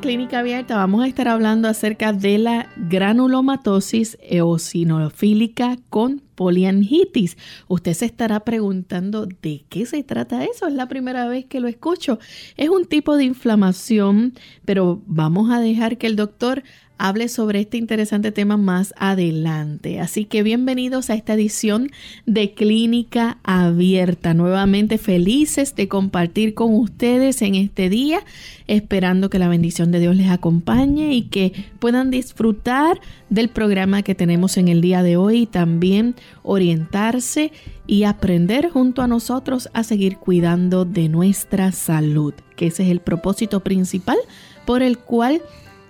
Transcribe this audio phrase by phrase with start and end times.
[0.00, 7.38] Clínica Abierta vamos a estar hablando acerca de la granulomatosis eosinofílica con poliangitis.
[7.68, 10.66] Usted se estará preguntando de qué se trata eso.
[10.66, 12.18] Es la primera vez que lo escucho.
[12.56, 14.34] Es un tipo de inflamación,
[14.66, 16.62] pero vamos a dejar que el doctor
[16.98, 20.00] hable sobre este interesante tema más adelante.
[20.00, 21.90] Así que bienvenidos a esta edición
[22.26, 24.34] de Clínica Abierta.
[24.34, 28.20] Nuevamente felices de compartir con ustedes en este día,
[28.66, 34.14] esperando que la bendición de Dios les acompañe y que puedan disfrutar del programa que
[34.14, 37.52] tenemos en el día de hoy y también orientarse
[37.86, 43.00] y aprender junto a nosotros a seguir cuidando de nuestra salud, que ese es el
[43.00, 44.16] propósito principal
[44.64, 45.42] por el cual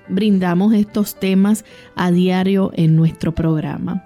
[0.08, 4.04] brindamos estos temas a diario en nuestro programa.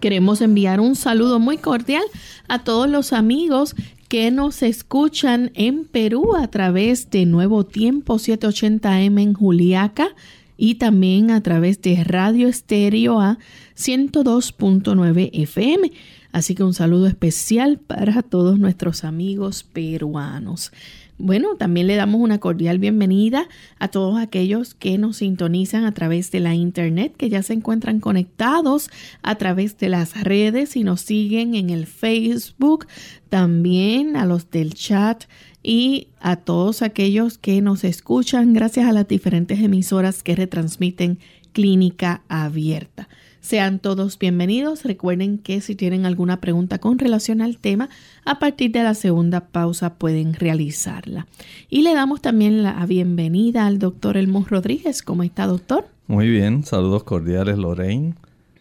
[0.00, 2.04] Queremos enviar un saludo muy cordial
[2.48, 3.74] a todos los amigos
[4.08, 10.08] que nos escuchan en Perú a través de Nuevo Tiempo 780M en Juliaca
[10.56, 13.38] y también a través de Radio Estéreo a
[13.76, 15.90] 102.9 FM.
[16.32, 20.72] Así que un saludo especial para todos nuestros amigos peruanos.
[21.16, 23.48] Bueno, también le damos una cordial bienvenida
[23.78, 28.00] a todos aquellos que nos sintonizan a través de la internet, que ya se encuentran
[28.00, 28.90] conectados
[29.22, 32.88] a través de las redes y nos siguen en el Facebook,
[33.28, 35.24] también a los del chat
[35.62, 41.20] y a todos aquellos que nos escuchan gracias a las diferentes emisoras que retransmiten
[41.52, 43.08] Clínica Abierta.
[43.44, 44.84] Sean todos bienvenidos.
[44.84, 47.90] Recuerden que si tienen alguna pregunta con relación al tema,
[48.24, 51.26] a partir de la segunda pausa pueden realizarla.
[51.68, 55.02] Y le damos también la bienvenida al doctor Elmo Rodríguez.
[55.02, 55.84] ¿Cómo está, doctor?
[56.06, 58.14] Muy bien, saludos cordiales, Lorraine.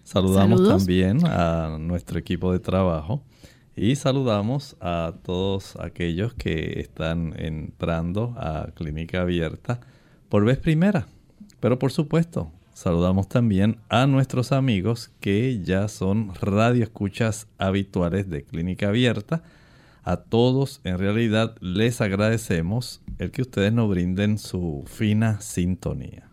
[0.04, 3.24] Saludamos también a nuestro equipo de trabajo
[3.78, 9.80] y saludamos a todos aquellos que están entrando a Clínica Abierta
[10.28, 11.08] por vez primera.
[11.62, 18.90] Pero por supuesto, Saludamos también a nuestros amigos que ya son radioescuchas habituales de Clínica
[18.90, 19.44] Abierta.
[20.04, 26.28] A todos en realidad les agradecemos el que ustedes nos brinden su fina sintonía.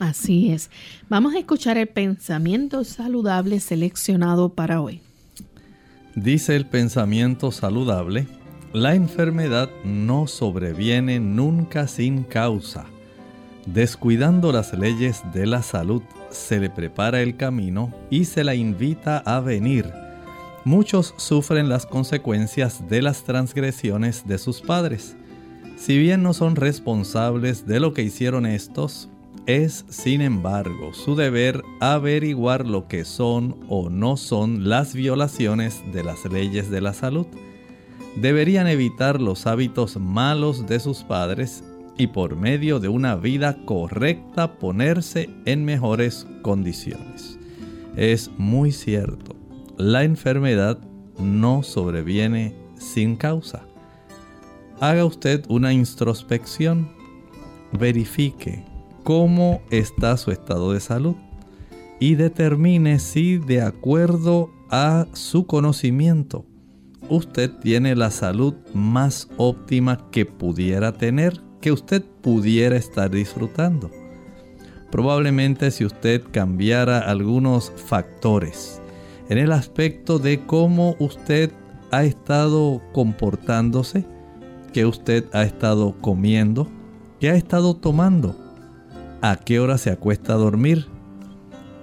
[0.00, 0.68] Así es.
[1.08, 5.00] Vamos a escuchar el pensamiento saludable seleccionado para hoy.
[6.16, 8.26] Dice el pensamiento saludable,
[8.72, 12.86] la enfermedad no sobreviene nunca sin causa
[13.66, 19.18] Descuidando las leyes de la salud, se le prepara el camino y se la invita
[19.24, 19.90] a venir.
[20.64, 25.16] Muchos sufren las consecuencias de las transgresiones de sus padres.
[25.78, 29.08] Si bien no son responsables de lo que hicieron estos,
[29.46, 36.04] es, sin embargo, su deber averiguar lo que son o no son las violaciones de
[36.04, 37.26] las leyes de la salud.
[38.16, 41.64] Deberían evitar los hábitos malos de sus padres
[41.96, 47.38] y por medio de una vida correcta ponerse en mejores condiciones.
[47.96, 49.36] Es muy cierto,
[49.76, 50.78] la enfermedad
[51.18, 53.62] no sobreviene sin causa.
[54.80, 56.90] Haga usted una introspección,
[57.72, 58.64] verifique
[59.04, 61.14] cómo está su estado de salud
[62.00, 66.44] y determine si de acuerdo a su conocimiento
[67.08, 73.90] usted tiene la salud más óptima que pudiera tener, que usted pudiera estar disfrutando.
[74.90, 78.82] Probablemente si usted cambiara algunos factores
[79.30, 81.50] en el aspecto de cómo usted
[81.90, 84.04] ha estado comportándose,
[84.74, 86.68] que usted ha estado comiendo,
[87.18, 88.36] que ha estado tomando,
[89.22, 90.86] a qué hora se acuesta a dormir,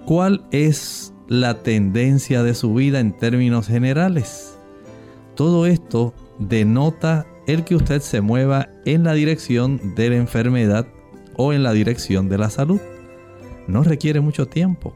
[0.06, 4.60] cuál es la tendencia de su vida en términos generales.
[5.34, 10.88] Todo esto denota el que usted se mueva en la dirección de la enfermedad
[11.36, 12.80] o en la dirección de la salud.
[13.68, 14.94] No requiere mucho tiempo.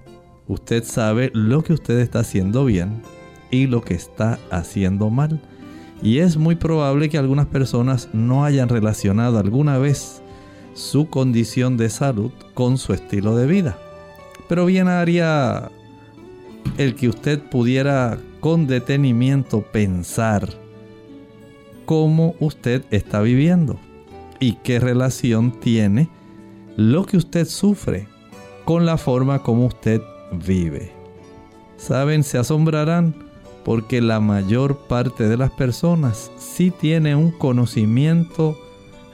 [0.48, 3.02] Usted sabe lo que usted está haciendo bien
[3.50, 5.42] y lo que está haciendo mal.
[6.02, 10.22] Y es muy probable que algunas personas no hayan relacionado alguna vez
[10.74, 13.80] su condición de salud con su estilo de vida.
[14.48, 15.72] Pero bien haría
[16.78, 20.65] el que usted pudiera con detenimiento pensar
[21.86, 23.80] cómo usted está viviendo
[24.40, 26.10] y qué relación tiene
[26.76, 28.08] lo que usted sufre
[28.66, 30.02] con la forma como usted
[30.46, 30.92] vive.
[31.78, 33.16] Saben, se asombrarán
[33.64, 38.58] porque la mayor parte de las personas sí tiene un conocimiento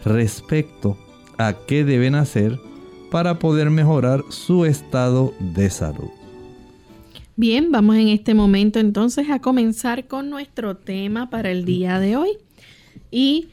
[0.04, 0.98] respecto
[1.38, 2.60] a qué deben hacer
[3.10, 6.10] para poder mejorar su estado de salud.
[7.36, 12.16] Bien, vamos en este momento entonces a comenzar con nuestro tema para el día de
[12.16, 12.30] hoy.
[13.12, 13.50] Y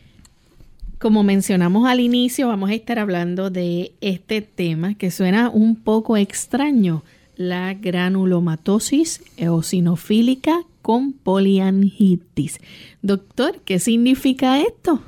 [0.98, 6.16] como mencionamos al inicio, vamos a estar hablando de este tema que suena un poco
[6.16, 7.04] extraño,
[7.36, 12.58] la granulomatosis eosinofílica con poliangitis.
[13.02, 15.00] Doctor, ¿qué significa esto?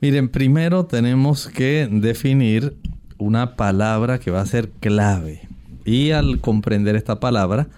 [0.00, 2.74] Miren, primero tenemos que definir
[3.18, 5.42] una palabra que va a ser clave.
[5.84, 7.68] Y al comprender esta palabra,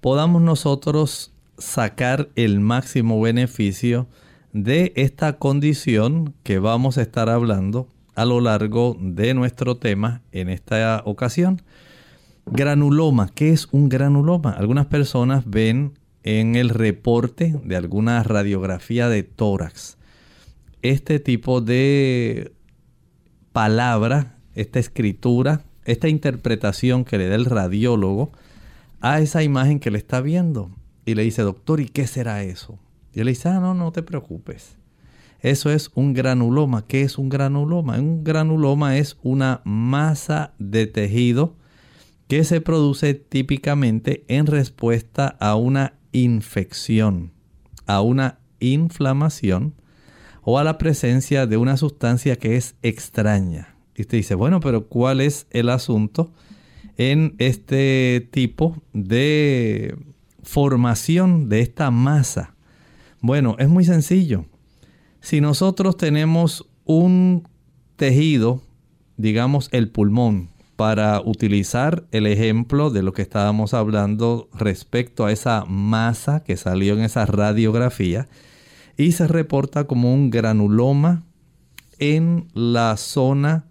[0.00, 4.06] podamos nosotros sacar el máximo beneficio
[4.64, 10.48] de esta condición que vamos a estar hablando a lo largo de nuestro tema en
[10.48, 11.62] esta ocasión.
[12.46, 14.50] Granuloma, ¿qué es un granuloma?
[14.50, 15.92] Algunas personas ven
[16.24, 19.96] en el reporte de alguna radiografía de tórax.
[20.82, 22.52] Este tipo de
[23.52, 28.32] palabra, esta escritura, esta interpretación que le da el radiólogo
[29.00, 30.70] a esa imagen que le está viendo.
[31.06, 32.78] Y le dice, doctor, ¿y qué será eso?
[33.18, 34.76] Y él le dice, ah, no, no te preocupes.
[35.40, 36.86] Eso es un granuloma.
[36.86, 37.98] ¿Qué es un granuloma?
[37.98, 41.56] Un granuloma es una masa de tejido
[42.28, 47.32] que se produce típicamente en respuesta a una infección,
[47.86, 49.74] a una inflamación
[50.42, 53.74] o a la presencia de una sustancia que es extraña.
[53.96, 56.30] Y usted dice, bueno, pero ¿cuál es el asunto
[56.96, 59.96] en este tipo de
[60.44, 62.54] formación de esta masa?
[63.20, 64.46] Bueno, es muy sencillo.
[65.20, 67.48] Si nosotros tenemos un
[67.96, 68.62] tejido,
[69.16, 75.64] digamos el pulmón, para utilizar el ejemplo de lo que estábamos hablando respecto a esa
[75.64, 78.28] masa que salió en esa radiografía
[78.96, 81.24] y se reporta como un granuloma
[81.98, 83.66] en la zona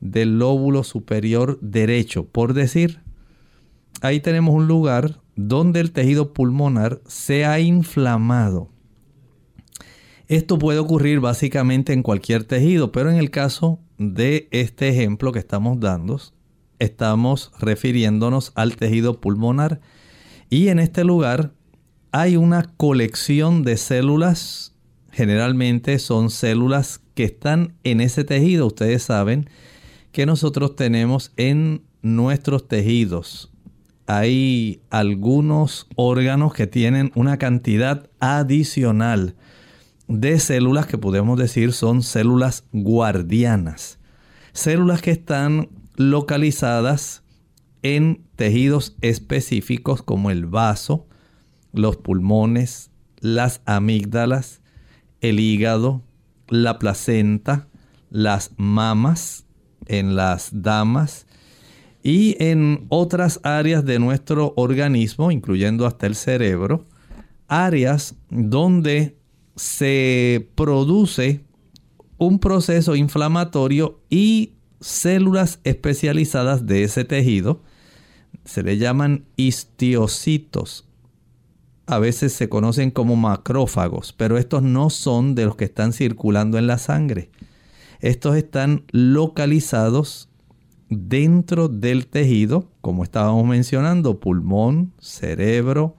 [0.00, 3.00] del lóbulo superior derecho, por decir,
[4.02, 8.73] ahí tenemos un lugar donde el tejido pulmonar se ha inflamado.
[10.28, 15.38] Esto puede ocurrir básicamente en cualquier tejido, pero en el caso de este ejemplo que
[15.38, 16.18] estamos dando,
[16.78, 19.80] estamos refiriéndonos al tejido pulmonar.
[20.48, 21.52] Y en este lugar
[22.10, 24.74] hay una colección de células,
[25.10, 28.66] generalmente son células que están en ese tejido.
[28.66, 29.50] Ustedes saben
[30.10, 33.50] que nosotros tenemos en nuestros tejidos.
[34.06, 39.34] Hay algunos órganos que tienen una cantidad adicional
[40.08, 43.98] de células que podemos decir son células guardianas.
[44.52, 47.22] Células que están localizadas
[47.82, 51.06] en tejidos específicos como el vaso,
[51.72, 54.60] los pulmones, las amígdalas,
[55.20, 56.02] el hígado,
[56.48, 57.68] la placenta,
[58.10, 59.44] las mamas
[59.86, 61.26] en las damas
[62.02, 66.86] y en otras áreas de nuestro organismo, incluyendo hasta el cerebro,
[67.48, 69.16] áreas donde
[69.56, 71.44] se produce
[72.18, 77.62] un proceso inflamatorio y células especializadas de ese tejido
[78.44, 80.86] se le llaman histiocitos.
[81.86, 86.58] A veces se conocen como macrófagos, pero estos no son de los que están circulando
[86.58, 87.30] en la sangre.
[88.00, 90.28] Estos están localizados
[90.88, 95.96] dentro del tejido, como estábamos mencionando, pulmón, cerebro,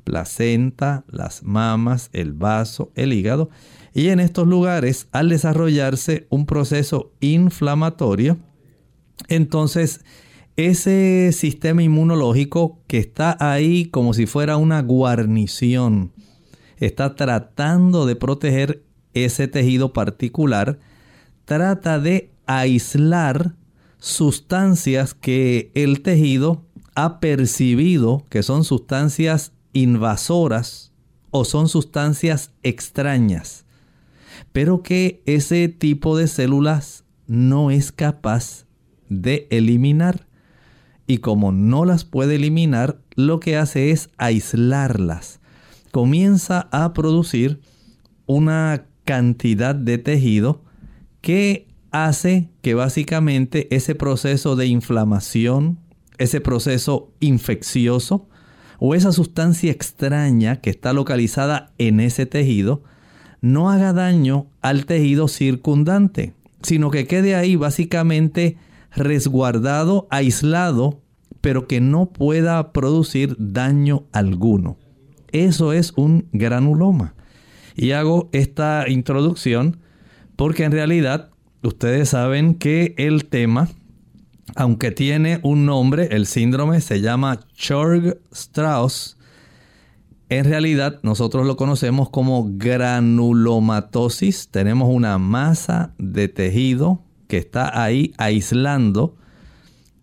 [0.00, 3.50] placenta, las mamas, el vaso, el hígado.
[3.94, 8.38] Y en estos lugares, al desarrollarse un proceso inflamatorio,
[9.28, 10.04] entonces
[10.56, 16.12] ese sistema inmunológico que está ahí como si fuera una guarnición,
[16.76, 20.78] está tratando de proteger ese tejido particular,
[21.44, 23.54] trata de aislar
[23.98, 26.64] sustancias que el tejido
[26.94, 30.92] ha percibido que son sustancias invasoras
[31.30, 33.64] o son sustancias extrañas,
[34.52, 38.66] pero que ese tipo de células no es capaz
[39.08, 40.26] de eliminar.
[41.06, 45.40] Y como no las puede eliminar, lo que hace es aislarlas.
[45.90, 47.60] Comienza a producir
[48.26, 50.62] una cantidad de tejido
[51.20, 55.78] que hace que básicamente ese proceso de inflamación,
[56.18, 58.29] ese proceso infeccioso
[58.80, 62.82] o esa sustancia extraña que está localizada en ese tejido,
[63.42, 68.56] no haga daño al tejido circundante, sino que quede ahí básicamente
[68.96, 71.02] resguardado, aislado,
[71.40, 74.78] pero que no pueda producir daño alguno.
[75.30, 77.14] Eso es un granuloma.
[77.76, 79.78] Y hago esta introducción
[80.36, 81.30] porque en realidad
[81.62, 83.68] ustedes saben que el tema,
[84.56, 89.16] aunque tiene un nombre, el síndrome se llama Churg-Strauss,
[90.30, 94.48] en realidad nosotros lo conocemos como granulomatosis.
[94.48, 99.16] Tenemos una masa de tejido que está ahí aislando,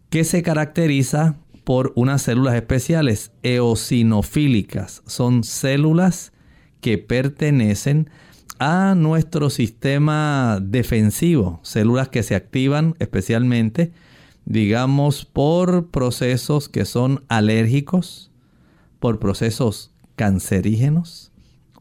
[0.10, 5.02] que se caracteriza por unas células especiales eosinofílicas.
[5.06, 6.34] Son células
[6.82, 8.10] que pertenecen
[8.60, 13.94] a nuestro sistema defensivo, células que se activan especialmente,
[14.48, 18.32] digamos, por procesos que son alérgicos,
[19.00, 21.34] por procesos cancerígenos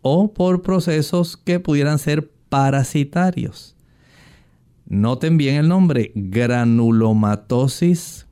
[0.02, 3.76] o por procesos que pudieran ser parasitarios.
[4.84, 8.26] Noten bien el nombre, granulomatosis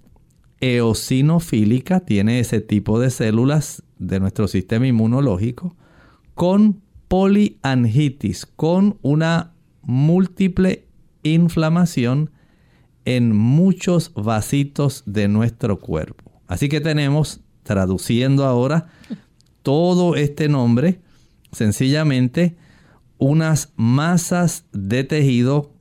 [0.60, 5.76] eosinofílica, tiene ese tipo de células de nuestro sistema inmunológico,
[6.34, 10.88] con poliangitis, con una múltiple
[11.22, 12.30] inflamación
[13.04, 16.32] en muchos vasitos de nuestro cuerpo.
[16.46, 18.88] Así que tenemos, traduciendo ahora
[19.62, 21.00] todo este nombre,
[21.52, 22.56] sencillamente
[23.18, 25.72] unas masas de tejido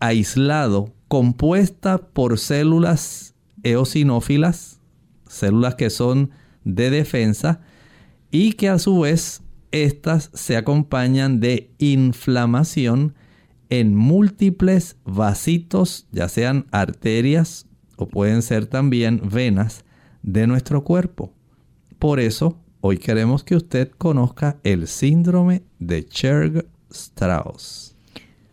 [0.00, 4.80] aislado compuesta por células eosinófilas,
[5.28, 6.30] células que son
[6.64, 7.60] de defensa
[8.30, 13.14] y que a su vez estas se acompañan de inflamación
[13.70, 19.84] en múltiples vasitos, ya sean arterias o pueden ser también venas
[20.22, 21.32] de nuestro cuerpo.
[21.98, 27.94] Por eso, hoy queremos que usted conozca el síndrome de Churg-Strauss.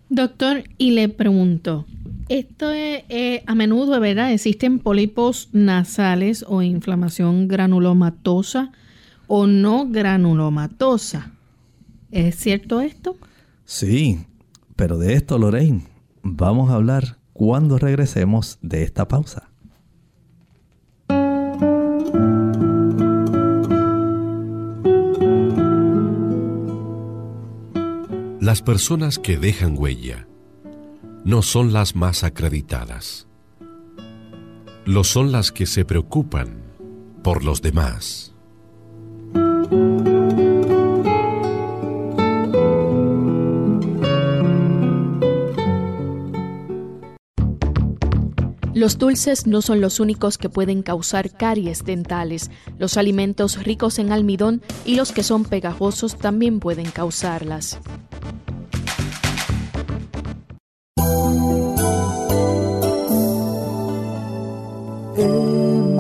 [0.10, 1.86] Doctor, y le pregunto,
[2.30, 3.04] esto es,
[3.46, 4.32] a menudo, ¿verdad?
[4.32, 8.72] Existen pólipos nasales o inflamación granulomatosa
[9.28, 11.32] o no granulomatosa.
[12.12, 13.18] ¿Es cierto esto?
[13.66, 14.20] Sí,
[14.78, 15.88] pero de esto, Lorraine,
[16.22, 19.50] vamos a hablar cuando regresemos de esta pausa.
[28.40, 30.28] Las personas que dejan huella
[31.26, 33.28] no son las más acreditadas.
[34.86, 36.62] Lo son las que se preocupan
[37.24, 38.37] por los demás.
[48.78, 52.52] Los dulces no son los únicos que pueden causar caries dentales.
[52.78, 57.80] Los alimentos ricos en almidón y los que son pegajosos también pueden causarlas.
[65.18, 65.98] En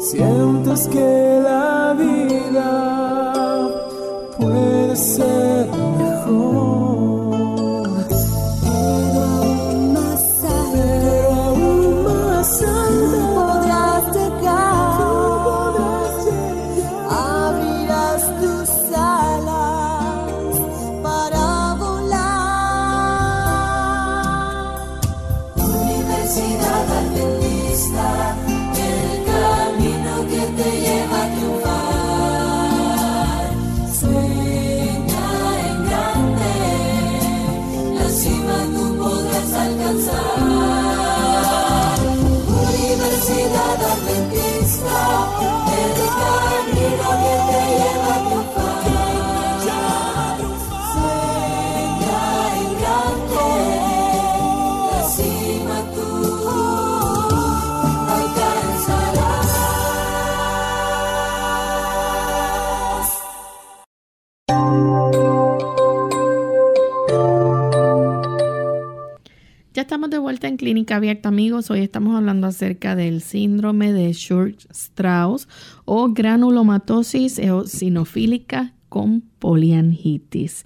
[0.00, 1.07] sientes que
[71.58, 71.70] amigos.
[71.70, 75.48] Hoy estamos hablando acerca del síndrome de Church-Strauss
[75.84, 80.64] o granulomatosis eosinofílica con poliangitis.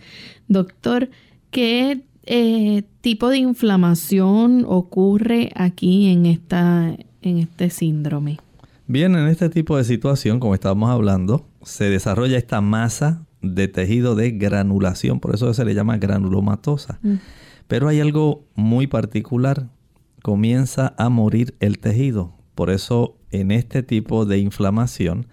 [0.49, 1.09] Doctor,
[1.51, 8.39] ¿qué eh, tipo de inflamación ocurre aquí en, esta, en este síndrome?
[8.87, 14.15] Bien, en este tipo de situación, como estábamos hablando, se desarrolla esta masa de tejido
[14.15, 16.99] de granulación, por eso se le llama granulomatosa.
[17.03, 17.15] Mm.
[17.67, 19.69] Pero hay algo muy particular.
[20.23, 22.33] Comienza a morir el tejido.
[22.55, 25.26] Por eso en este tipo de inflamación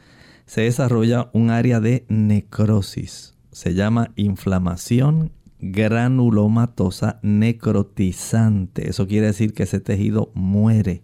[0.47, 3.35] se desarrolla un área de necrosis.
[3.51, 8.89] Se llama inflamación granulomatosa necrotizante.
[8.89, 11.03] Eso quiere decir que ese tejido muere.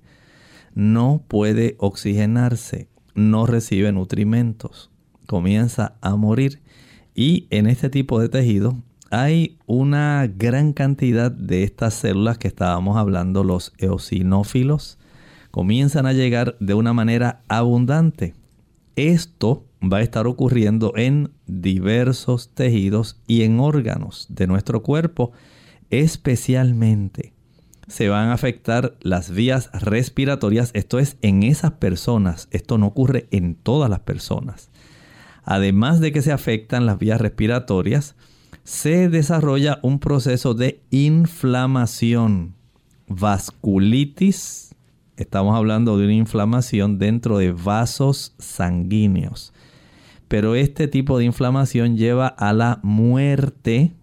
[0.74, 2.88] No puede oxigenarse.
[3.14, 4.90] No recibe nutrimentos.
[5.28, 6.62] Comienza a morir.
[7.14, 8.82] Y en este tipo de tejido
[9.16, 14.98] hay una gran cantidad de estas células que estábamos hablando, los eosinófilos,
[15.52, 18.34] comienzan a llegar de una manera abundante.
[18.98, 25.32] Esto va a estar ocurriendo en diversos tejidos y en órganos de nuestro cuerpo,
[25.92, 27.32] especialmente
[27.88, 33.28] se van a afectar las vías respiratorias, esto es en esas personas, esto no ocurre
[33.32, 34.72] en todas las personas.
[35.46, 38.16] Además de que se afectan las vías respiratorias,
[38.66, 42.56] se desarrolla un proceso de inflamación,
[43.08, 44.76] vasculitis.
[45.18, 49.54] Estamos hablando de una inflamación dentro de vasos sanguíneos.
[50.28, 53.94] Pero este tipo de inflamación lleva a la muerte.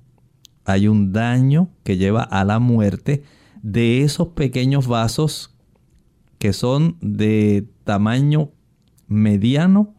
[0.64, 3.24] Hay un daño que lleva a la muerte
[3.62, 5.56] de esos pequeños vasos
[6.38, 8.50] que son de tamaño
[9.08, 9.92] mediano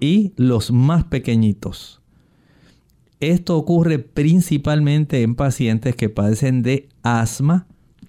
[0.00, 2.03] y los más pequeñitos.
[3.20, 7.66] Esto ocurre principalmente en pacientes que padecen de asma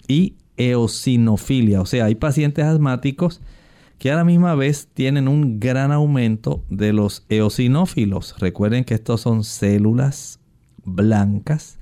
[0.08, 1.80] y eosinofilia.
[1.80, 3.40] O sea, hay pacientes asmáticos
[3.98, 8.34] que a la misma vez tienen un gran aumento de los eosinófilos.
[8.38, 10.40] Recuerden que estos son células
[10.84, 11.78] blancas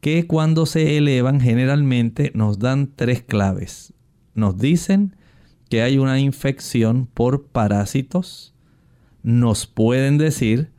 [0.00, 3.92] que cuando se elevan generalmente nos dan tres claves.
[4.34, 5.16] Nos dicen
[5.68, 8.54] que hay una infección por parásitos.
[9.22, 10.70] Nos pueden decir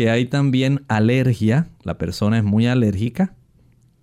[0.00, 3.34] que hay también alergia, la persona es muy alérgica,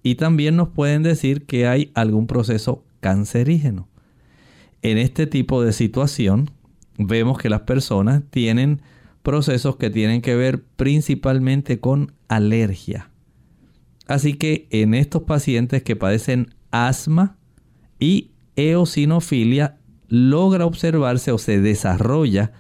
[0.04, 3.90] y también nos pueden decir que hay algún proceso cancerígeno.
[4.84, 6.52] En este tipo de situación
[7.00, 8.84] vemos que las personas tienen
[9.24, 13.10] procesos que tienen que ver principalmente con alergia.
[14.06, 17.38] Así que en estos pacientes que padecen asma
[17.98, 19.80] y eosinofilia,
[20.10, 22.52] logra observarse o se desarrolla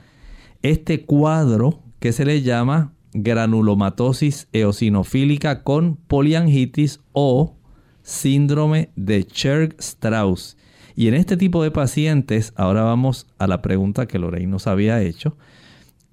[0.63, 7.55] este cuadro que se le llama granulomatosis eosinofílica con poliangitis o
[8.01, 10.57] síndrome de Churg-Strauss.
[10.95, 15.01] Y en este tipo de pacientes, ahora vamos a la pregunta que Lorraine nos había
[15.01, 15.37] hecho.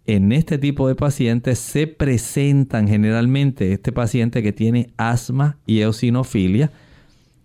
[0.06, 6.70] En este tipo de pacientes se presentan generalmente este paciente que tiene asma y eosinofilia.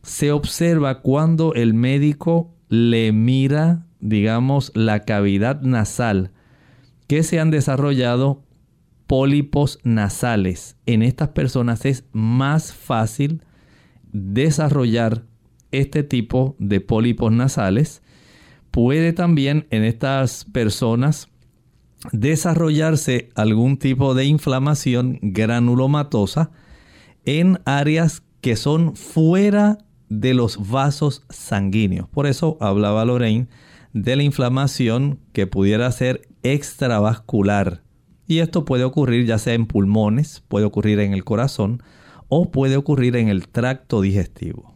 [0.03, 6.31] Se observa cuando el médico le mira, digamos, la cavidad nasal
[7.07, 8.43] que se han desarrollado
[9.09, 10.77] pólipos nasales.
[10.85, 13.41] En estas personas es más fácil
[14.13, 15.23] desarrollar
[15.71, 18.03] este tipo de pólipos nasales.
[18.69, 21.27] Puede también en estas personas
[22.11, 26.51] desarrollarse algún tipo de inflamación granulomatosa
[27.25, 32.07] en áreas que son fuera de los vasos sanguíneos.
[32.09, 33.47] Por eso hablaba Lorraine
[33.91, 37.88] de la inflamación que pudiera ser extravascular
[38.29, 41.81] y esto puede ocurrir ya sea en pulmones, puede ocurrir en el corazón
[42.27, 44.75] o puede ocurrir en el tracto digestivo.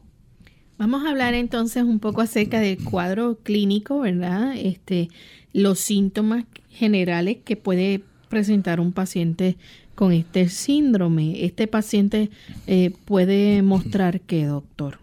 [0.80, 4.56] Vamos a hablar entonces un poco acerca del cuadro clínico, ¿verdad?
[4.58, 5.10] Este,
[5.54, 9.56] los síntomas generales que puede presentar un paciente
[9.94, 11.46] con este síndrome.
[11.46, 12.32] Este paciente
[12.66, 14.98] eh, puede mostrar qué, doctor.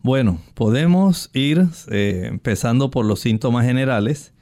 [0.00, 4.32] Bueno, podemos ir eh, empezando por los síntomas generales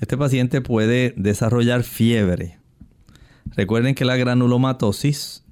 [0.00, 2.55] este paciente puede desarrollar fiebre.
[3.54, 5.44] Recuerden que la granulomatosis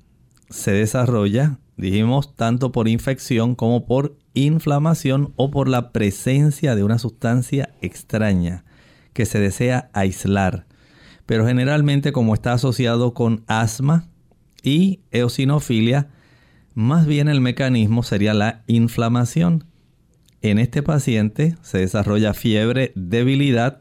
[0.50, 6.98] se desarrolla Dijimos tanto por infección como por inflamación o por la presencia de una
[6.98, 8.64] sustancia extraña
[9.12, 10.66] que se desea aislar.
[11.26, 14.08] Pero generalmente como está asociado con asma
[14.62, 16.10] y eosinofilia,
[16.74, 19.64] más bien el mecanismo sería la inflamación.
[20.42, 23.80] En este paciente se desarrolla fiebre, debilidad,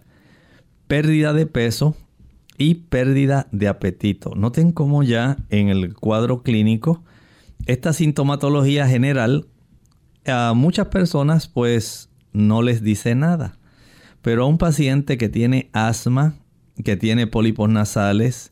[0.88, 1.96] pérdida de peso
[2.58, 4.34] y pérdida de apetito.
[4.36, 7.04] Noten cómo ya en el cuadro clínico
[7.66, 9.48] esta sintomatología general
[10.26, 13.58] a muchas personas pues no les dice nada.
[14.22, 16.36] Pero a un paciente que tiene asma,
[16.84, 18.52] que tiene pólipos nasales,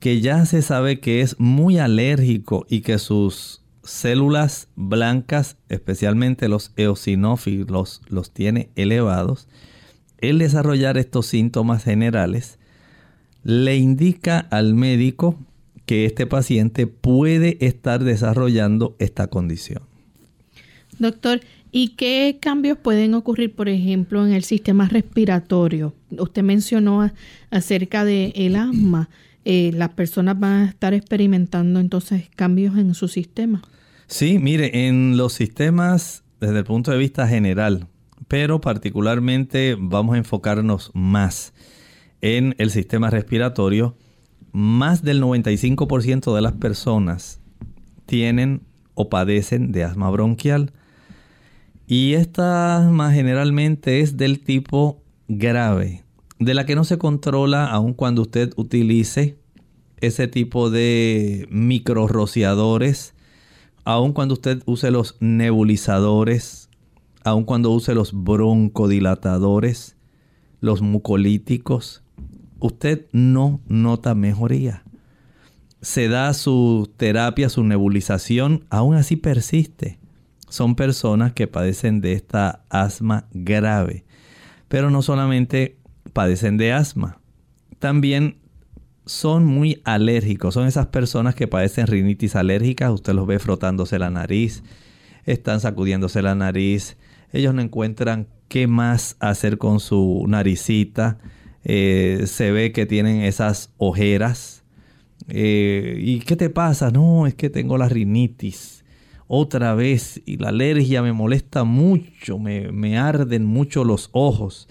[0.00, 6.72] que ya se sabe que es muy alérgico y que sus células blancas, especialmente los
[6.76, 9.48] eosinófilos, los tiene elevados,
[10.18, 12.58] el desarrollar estos síntomas generales
[13.44, 15.38] le indica al médico
[15.86, 19.82] que este paciente puede estar desarrollando esta condición.
[20.98, 21.40] Doctor,
[21.72, 25.94] ¿y qué cambios pueden ocurrir, por ejemplo, en el sistema respiratorio?
[26.10, 27.10] Usted mencionó
[27.50, 29.08] acerca del el asma.
[29.44, 33.62] Eh, las personas van a estar experimentando entonces cambios en su sistema.
[34.06, 37.88] Sí, mire, en los sistemas desde el punto de vista general,
[38.28, 41.52] pero particularmente vamos a enfocarnos más
[42.22, 43.94] en el sistema respiratorio.
[44.52, 47.40] Más del 95% de las personas
[48.06, 48.62] tienen
[48.94, 50.72] o padecen de asma bronquial.
[51.86, 56.04] Y esta asma generalmente es del tipo grave,
[56.38, 59.36] de la que no se controla aun cuando usted utilice
[60.00, 63.14] ese tipo de micro rociadores,
[63.84, 66.68] aun cuando usted use los nebulizadores,
[67.24, 69.96] aun cuando use los broncodilatadores,
[70.60, 72.01] los mucolíticos,
[72.62, 74.84] usted no nota mejoría.
[75.80, 79.98] Se da su terapia, su nebulización, aún así persiste
[80.52, 84.04] son personas que padecen de esta asma grave.
[84.68, 85.78] Pero no solamente
[86.12, 87.20] padecen de asma,
[87.78, 88.36] también
[89.06, 90.52] son muy alérgicos.
[90.52, 92.92] Son esas personas que padecen rinitis alérgica.
[92.92, 94.62] Usted los ve frotándose la nariz,
[95.24, 96.98] están sacudiéndose la nariz.
[97.32, 101.16] Ellos no encuentran qué más hacer con su naricita.
[101.64, 104.64] Eh, se ve que tienen esas ojeras.
[105.28, 106.90] Eh, ¿Y qué te pasa?
[106.90, 108.82] No, es que tengo la rinitis
[109.34, 114.68] otra vez y la alergia me molesta mucho, me, arden mucho los ojos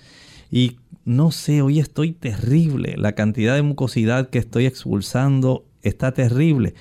[0.52, 6.76] y no sé, hoy estoy terrible, la cantidad de mucosidad que estoy expulsando está terrible.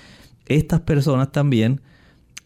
[0.45, 1.81] Estas personas también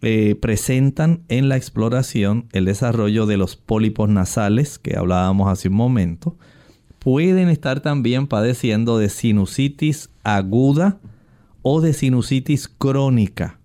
[0.03, 5.75] eh, presentan en la exploración el desarrollo de los pólipos nasales que hablábamos hace un
[5.75, 6.39] momento.
[7.05, 10.99] Pueden estar también padeciendo de sinusitis aguda
[11.63, 13.61] o de sinusitis crónica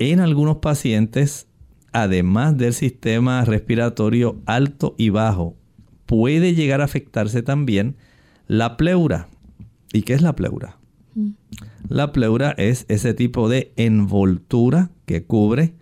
[0.00, 1.46] en algunos pacientes,
[1.92, 5.56] además del sistema respiratorio alto y bajo,
[6.06, 7.96] puede llegar a afectarse también
[8.48, 9.28] la pleura.
[9.92, 10.78] ¿Y qué es la pleura?
[11.14, 11.32] Mm.
[11.88, 15.74] La pleura es ese tipo de envoltura que cubre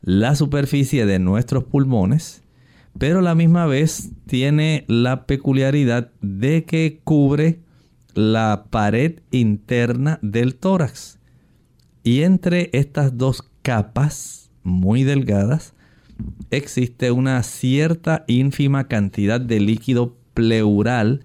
[0.00, 2.44] la superficie de nuestros pulmones,
[2.98, 7.60] pero a la misma vez tiene la peculiaridad de que cubre
[8.14, 11.18] la pared interna del tórax.
[12.02, 15.74] Y entre estas dos capas muy delgadas,
[16.50, 21.24] existe una cierta ínfima cantidad de líquido pleural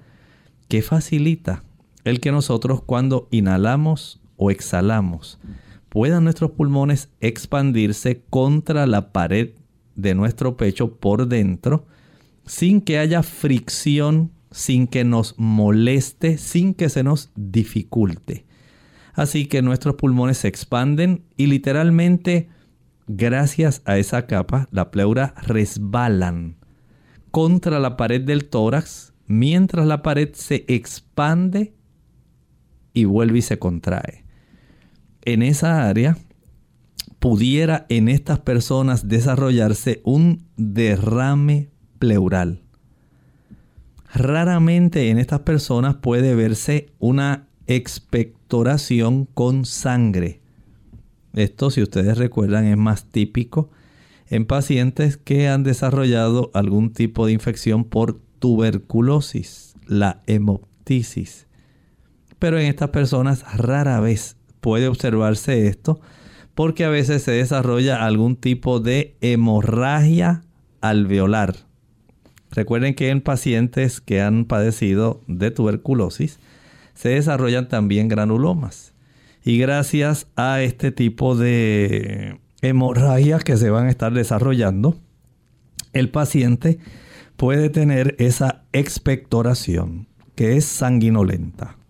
[0.68, 1.64] que facilita
[2.04, 5.40] el que nosotros cuando inhalamos o exhalamos
[5.90, 9.52] puedan nuestros pulmones expandirse contra la pared
[9.96, 11.86] de nuestro pecho por dentro
[12.46, 18.46] sin que haya fricción, sin que nos moleste, sin que se nos dificulte.
[19.14, 22.50] Así que nuestros pulmones se expanden y literalmente,
[23.08, 26.58] gracias a esa capa, la pleura resbalan
[27.30, 31.74] contra la pared del tórax mientras la pared se expande
[32.94, 34.26] y vuelve y se contrae.
[35.24, 36.18] En esa área
[37.22, 42.64] pudiera en estas personas desarrollarse un derrame pleural.
[44.12, 50.42] Raramente en estas personas puede verse una expectoración con sangre.
[51.34, 53.70] Esto, si ustedes recuerdan, es más típico
[54.28, 61.46] en pacientes que han desarrollado algún tipo de infección por tuberculosis, la hemoptisis.
[62.40, 66.02] Pero en estas personas rara vez puede observarse esto
[66.62, 70.44] porque a veces se desarrolla algún tipo de hemorragia
[70.80, 71.56] alveolar.
[72.52, 76.38] Recuerden que en pacientes que han padecido de tuberculosis,
[76.94, 78.94] se desarrollan también granulomas.
[79.44, 85.00] Y gracias a este tipo de hemorragias que se van a estar desarrollando,
[85.94, 86.78] el paciente
[87.38, 91.81] puede tener esa expectoración que es sanguinolenta.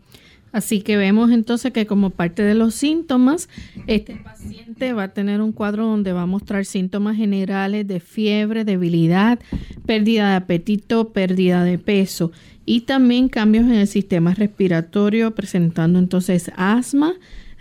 [0.51, 3.47] Así que vemos entonces que como parte de los síntomas,
[3.87, 8.65] este paciente va a tener un cuadro donde va a mostrar síntomas generales de fiebre,
[8.65, 9.39] debilidad,
[9.85, 12.31] pérdida de apetito, pérdida de peso.
[12.65, 17.13] Y también cambios en el sistema respiratorio, presentando entonces asma,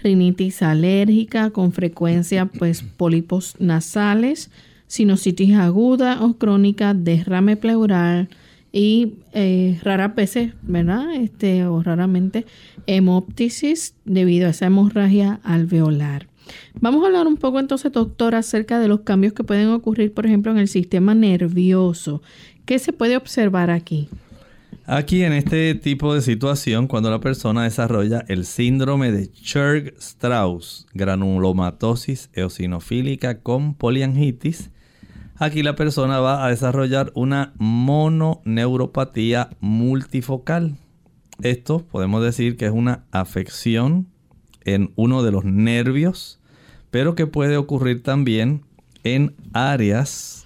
[0.02, 4.50] rinitis alérgica, con frecuencia pues pólipos nasales,
[4.88, 8.28] sinusitis aguda o crónica, derrame pleural,
[8.72, 11.14] y eh, raras veces, ¿verdad?
[11.14, 12.46] Este, o raramente
[12.86, 16.28] hemoptisis debido a esa hemorragia alveolar.
[16.80, 20.26] Vamos a hablar un poco entonces, doctor, acerca de los cambios que pueden ocurrir, por
[20.26, 22.22] ejemplo, en el sistema nervioso.
[22.64, 24.08] ¿Qué se puede observar aquí?
[24.86, 32.30] Aquí en este tipo de situación, cuando la persona desarrolla el síndrome de Churg-Strauss, granulomatosis
[32.32, 34.70] eosinofílica con poliangitis,
[35.42, 40.76] Aquí la persona va a desarrollar una mononeuropatía multifocal.
[41.40, 44.06] Esto podemos decir que es una afección
[44.66, 46.40] en uno de los nervios,
[46.90, 48.66] pero que puede ocurrir también
[49.02, 50.44] en áreas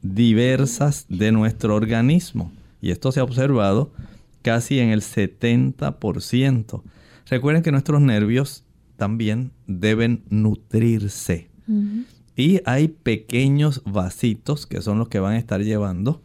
[0.00, 2.50] diversas de nuestro organismo.
[2.80, 3.92] Y esto se ha observado
[4.40, 6.82] casi en el 70%.
[7.28, 8.64] Recuerden que nuestros nervios
[8.96, 11.50] también deben nutrirse.
[12.40, 16.22] Y hay pequeños vasitos que son los que van a estar llevando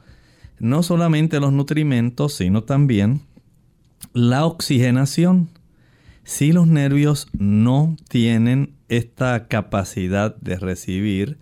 [0.59, 3.19] no solamente los nutrimentos, sino también
[4.13, 5.49] la oxigenación.
[6.23, 11.37] Si los nervios no tienen esta capacidad de recibir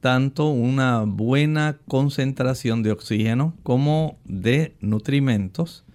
[0.00, 5.86] tanto una buena concentración de oxígeno como de nutrimentos,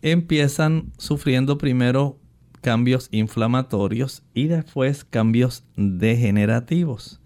[0.00, 2.17] empiezan sufriendo primero
[2.58, 7.22] cambios inflamatorios y después cambios degenerativos.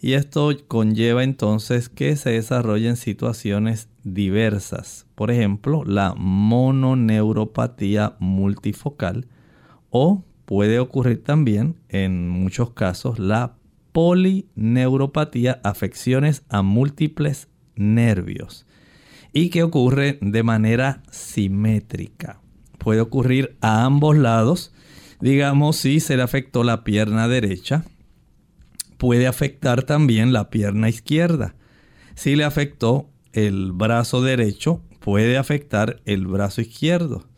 [0.00, 5.06] Y esto conlleva entonces que se desarrollen situaciones diversas.
[5.14, 9.28] Por ejemplo, la mononeuropatía multifocal
[9.90, 13.54] o puede ocurrir también en muchos casos la
[13.92, 18.66] polineuropatía, afecciones a múltiples nervios
[19.32, 22.41] y que ocurre de manera simétrica
[22.82, 24.72] puede ocurrir a ambos lados.
[25.20, 27.84] Digamos, si se le afectó la pierna derecha,
[28.98, 31.54] puede afectar también la pierna izquierda.
[32.14, 37.28] Si le afectó el brazo derecho, puede afectar el brazo izquierdo.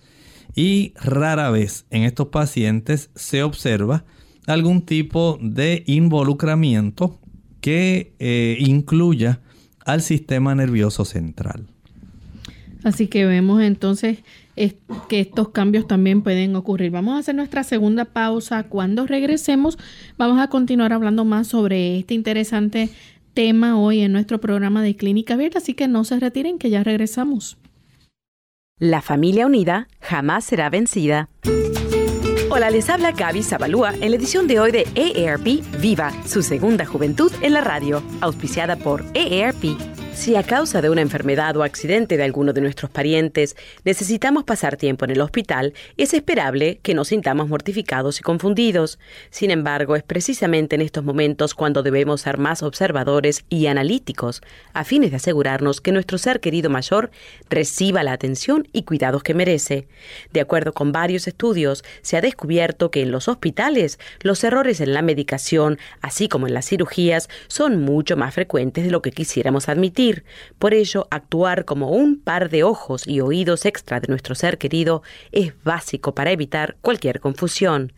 [0.54, 4.04] Y rara vez en estos pacientes se observa
[4.46, 7.20] algún tipo de involucramiento
[7.60, 9.40] que eh, incluya
[9.84, 11.66] al sistema nervioso central.
[12.82, 14.18] Así que vemos entonces
[14.54, 16.90] que estos cambios también pueden ocurrir.
[16.90, 18.64] Vamos a hacer nuestra segunda pausa.
[18.64, 19.78] Cuando regresemos,
[20.16, 22.90] vamos a continuar hablando más sobre este interesante
[23.34, 26.84] tema hoy en nuestro programa de Clínica Abierta, así que no se retiren, que ya
[26.84, 27.58] regresamos.
[28.78, 31.28] La familia unida jamás será vencida.
[32.50, 36.84] Hola, les habla Gaby Zabalúa en la edición de hoy de EARP Viva, su segunda
[36.84, 42.16] juventud en la radio, auspiciada por EARP si a causa de una enfermedad o accidente
[42.16, 47.08] de alguno de nuestros parientes necesitamos pasar tiempo en el hospital, es esperable que nos
[47.08, 48.98] sintamos mortificados y confundidos.
[49.30, 54.40] Sin embargo, es precisamente en estos momentos cuando debemos ser más observadores y analíticos,
[54.72, 57.10] a fines de asegurarnos que nuestro ser querido mayor
[57.50, 59.88] reciba la atención y cuidados que merece.
[60.32, 64.94] De acuerdo con varios estudios, se ha descubierto que en los hospitales los errores en
[64.94, 69.68] la medicación, así como en las cirugías, son mucho más frecuentes de lo que quisiéramos
[69.68, 70.03] admitir
[70.58, 75.02] por ello, actuar como un par de ojos y oídos extra de nuestro ser querido
[75.32, 77.92] es básico para evitar cualquier confusión.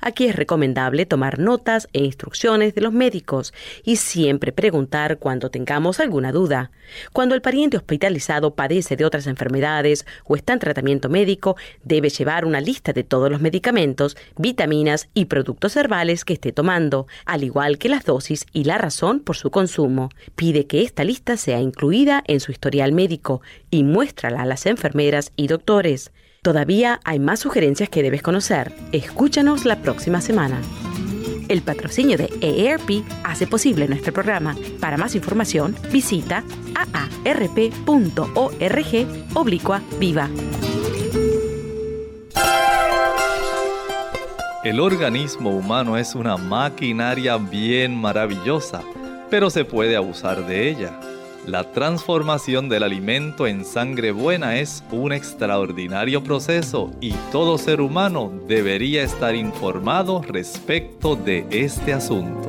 [0.00, 3.52] Aquí es recomendable tomar notas e instrucciones de los médicos
[3.84, 6.70] y siempre preguntar cuando tengamos alguna duda.
[7.12, 12.44] Cuando el pariente hospitalizado padece de otras enfermedades o está en tratamiento médico, debe llevar
[12.44, 17.78] una lista de todos los medicamentos, vitaminas y productos herbales que esté tomando, al igual
[17.78, 20.10] que las dosis y la razón por su consumo.
[20.34, 25.32] Pide que esta lista sea incluida en su historial médico y muéstrala a las enfermeras
[25.34, 26.12] y doctores.
[26.42, 28.72] Todavía hay más sugerencias que debes conocer.
[28.92, 30.60] Escúchanos la próxima semana.
[31.48, 34.54] El patrocinio de EARP hace posible nuestro programa.
[34.78, 36.44] Para más información, visita
[36.76, 37.76] aarp.org
[39.34, 40.30] oblicua viva.
[44.62, 48.84] El organismo humano es una maquinaria bien maravillosa,
[49.28, 51.09] pero se puede abusar de ella.
[51.46, 58.30] La transformación del alimento en sangre buena es un extraordinario proceso y todo ser humano
[58.46, 62.46] debería estar informado respecto de este asunto.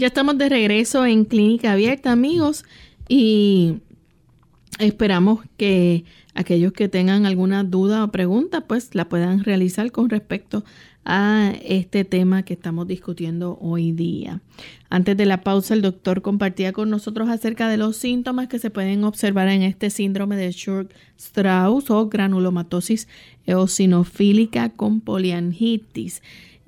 [0.00, 2.64] Ya estamos de regreso en Clínica Abierta, amigos,
[3.06, 3.80] y
[4.78, 10.64] esperamos que aquellos que tengan alguna duda o pregunta, pues la puedan realizar con respecto
[11.04, 14.40] a este tema que estamos discutiendo hoy día.
[14.88, 18.70] Antes de la pausa, el doctor compartía con nosotros acerca de los síntomas que se
[18.70, 23.06] pueden observar en este síndrome de Short-Strauss o granulomatosis
[23.44, 26.22] eosinofílica con poliangitis.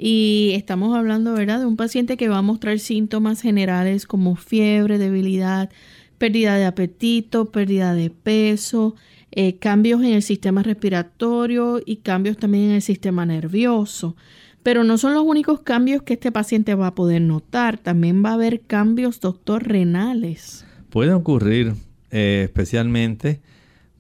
[0.04, 4.98] Y estamos hablando, ¿verdad?, de un paciente que va a mostrar síntomas generales como fiebre,
[4.98, 5.70] debilidad,
[6.18, 8.96] pérdida de apetito, pérdida de peso,
[9.30, 14.16] eh, cambios en el sistema respiratorio y cambios también en el sistema nervioso.
[14.64, 18.30] Pero no son los únicos cambios que este paciente va a poder notar, también va
[18.30, 20.66] a haber cambios, doctor, renales.
[20.90, 21.74] Puede ocurrir,
[22.10, 23.40] eh, especialmente,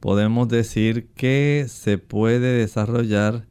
[0.00, 3.46] podemos decir que se puede desarrollar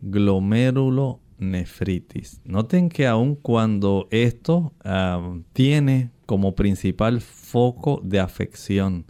[0.00, 2.40] glomérulo nefritis.
[2.44, 9.06] Noten que aun cuando esto ah, tiene como principal foco de afección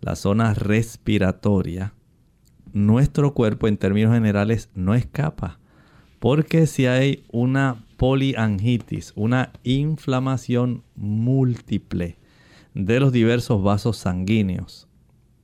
[0.00, 1.94] la zona respiratoria,
[2.72, 5.58] nuestro cuerpo en términos generales no escapa.
[6.18, 12.18] Porque si hay una poliangitis, una inflamación múltiple
[12.74, 14.88] de los diversos vasos sanguíneos,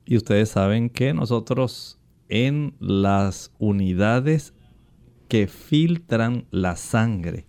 [0.05, 1.97] y ustedes saben que nosotros
[2.27, 4.53] en las unidades
[5.31, 7.45] que filtran la sangre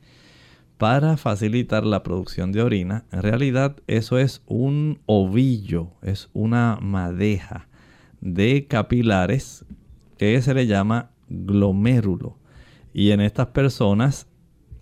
[0.79, 3.07] para facilitar la producción de orina.
[3.11, 7.67] En realidad eso es un ovillo, es una madeja
[8.21, 9.65] de capilares
[10.17, 12.39] que se le llama glomérulo.
[12.95, 14.29] Y en estas personas,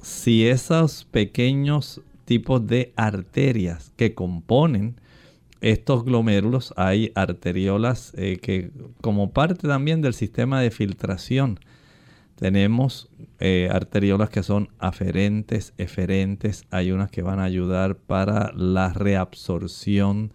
[0.02, 5.00] si esos pequeños tipos de arterias que componen
[5.62, 11.60] estos glomérulos, hay arteriolas eh, que como parte también del sistema de filtración
[12.40, 16.64] tenemos eh, arteriolas que son aferentes, eferentes.
[16.70, 20.32] Hay unas que van a ayudar para la reabsorción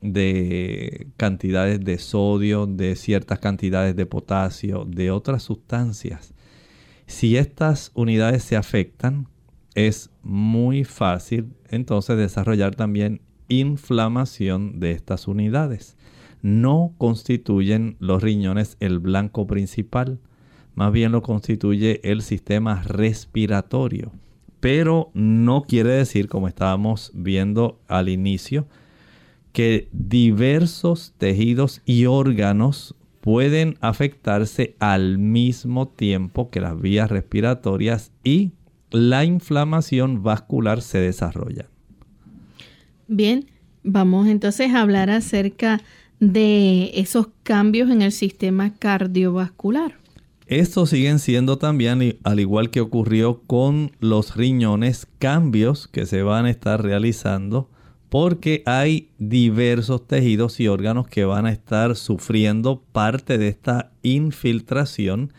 [0.00, 6.32] de cantidades de sodio, de ciertas cantidades de potasio, de otras sustancias.
[7.06, 9.26] Si estas unidades se afectan,
[9.74, 15.96] es muy fácil entonces desarrollar también inflamación de estas unidades.
[16.40, 20.20] No constituyen los riñones el blanco principal
[20.74, 24.12] más bien lo constituye el sistema respiratorio.
[24.60, 28.66] Pero no quiere decir, como estábamos viendo al inicio,
[29.52, 38.52] que diversos tejidos y órganos pueden afectarse al mismo tiempo que las vías respiratorias y
[38.90, 41.68] la inflamación vascular se desarrolla.
[43.08, 43.46] Bien,
[43.82, 45.80] vamos entonces a hablar acerca
[46.20, 50.01] de esos cambios en el sistema cardiovascular.
[50.46, 56.46] Estos siguen siendo también, al igual que ocurrió con los riñones, cambios que se van
[56.46, 57.70] a estar realizando
[58.12, 65.32] porque hay diversos tejidos y órganos que van a estar sufriendo parte de esta infiltración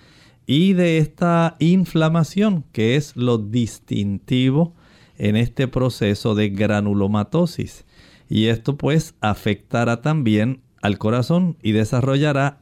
[0.47, 4.73] y de esta inflamación, que es lo distintivo
[5.19, 7.85] en este proceso de granulomatosis.
[8.27, 12.59] Y esto pues afectará también al corazón y desarrollará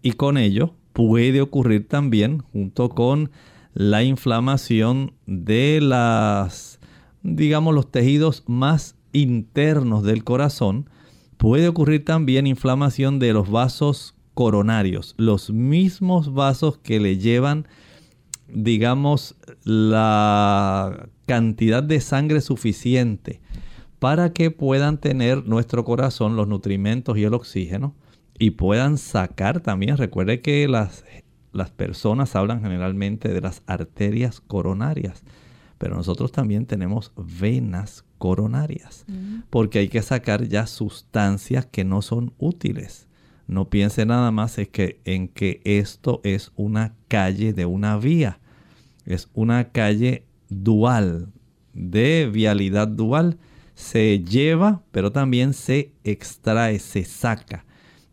[0.00, 3.30] y con ello puede ocurrir también junto con
[3.74, 6.80] la inflamación de las,
[7.22, 10.88] digamos, los tejidos más internos del corazón.
[11.36, 17.68] Puede ocurrir también inflamación de los vasos coronarios, los mismos vasos que le llevan,
[18.48, 23.42] digamos, la cantidad de sangre suficiente
[23.98, 27.94] para que puedan tener nuestro corazón los nutrimentos y el oxígeno
[28.38, 31.04] y puedan sacar también, recuerde que las,
[31.52, 35.24] las personas hablan generalmente de las arterias coronarias,
[35.78, 39.40] pero nosotros también tenemos venas coronarias, mm.
[39.50, 43.06] porque hay que sacar ya sustancias que no son útiles.
[43.46, 48.40] No piense nada más es que, en que esto es una calle de una vía,
[49.06, 51.32] es una calle dual,
[51.72, 53.38] de vialidad dual.
[53.74, 57.64] Se lleva, pero también se extrae, se saca.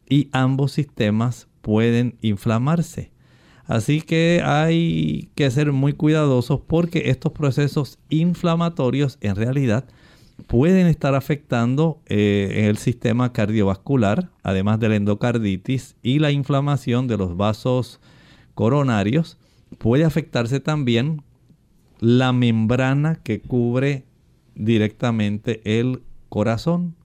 [0.10, 3.12] Y ambos sistemas pueden inflamarse.
[3.66, 9.86] Así que hay que ser muy cuidadosos porque estos procesos inflamatorios en realidad
[10.46, 17.18] pueden estar afectando eh, el sistema cardiovascular, además de la endocarditis y la inflamación de
[17.18, 18.00] los vasos
[18.54, 19.40] coronarios.
[19.80, 21.24] Puede afectarse también
[22.00, 24.06] la membrana que cubre
[24.54, 26.96] directamente el corazón,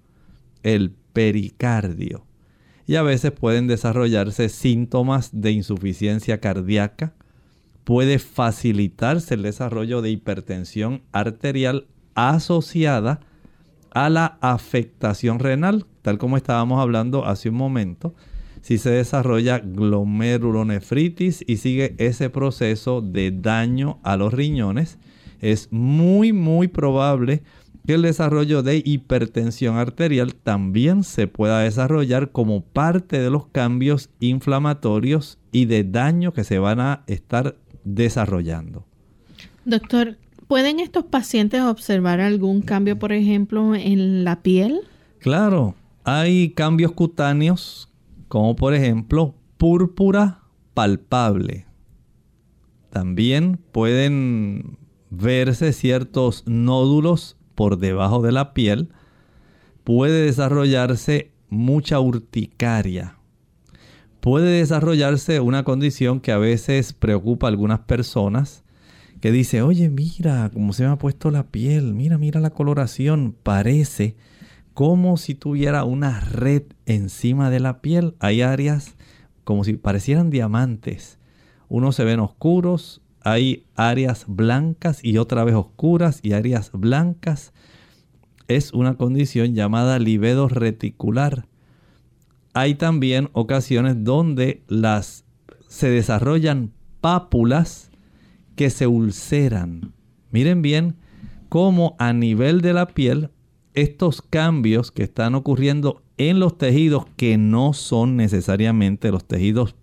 [0.63, 2.27] el pericardio
[2.91, 7.13] y a veces pueden desarrollarse síntomas de insuficiencia cardíaca.
[7.85, 11.87] Puede facilitarse el desarrollo de hipertensión arterial
[12.17, 13.21] asociada
[13.93, 18.13] a la afectación renal, tal como estábamos hablando hace un momento.
[18.61, 24.99] Si se desarrolla glomerulonefritis y sigue ese proceso de daño a los riñones,
[25.41, 27.45] es muy muy probable que
[27.87, 35.39] el desarrollo de hipertensión arterial también se pueda desarrollar como parte de los cambios inflamatorios
[35.53, 38.87] y de daño que se van a estar desarrollando.
[39.65, 40.17] Doctor,
[40.47, 44.81] ¿pueden estos pacientes observar algún cambio, por ejemplo, en la piel?
[45.19, 45.75] Claro,
[46.05, 47.91] hay cambios cutáneos
[48.29, 51.67] como por ejemplo púrpura palpable.
[52.91, 54.79] También pueden
[55.11, 58.89] verse ciertos nódulos por debajo de la piel,
[59.85, 63.19] puede desarrollarse mucha urticaria.
[64.21, 68.65] Puede desarrollarse una condición que a veces preocupa a algunas personas,
[69.21, 73.37] que dice, oye, mira cómo se me ha puesto la piel, mira, mira la coloración,
[73.43, 74.17] parece
[74.73, 78.15] como si tuviera una red encima de la piel.
[78.21, 78.95] Hay áreas
[79.45, 81.19] como si parecieran diamantes.
[81.69, 87.53] Unos se ven oscuros, hay áreas blancas y otra vez oscuras y áreas blancas.
[88.49, 91.47] Es una condición llamada libedo reticular.
[92.53, 95.25] Hay también ocasiones donde las
[95.69, 97.91] se desarrollan pápulas
[98.57, 99.93] que se ulceran.
[100.31, 100.97] Miren bien
[101.49, 103.31] cómo a nivel de la piel
[103.75, 109.77] estos cambios que están ocurriendo en los tejidos que no son necesariamente los tejidos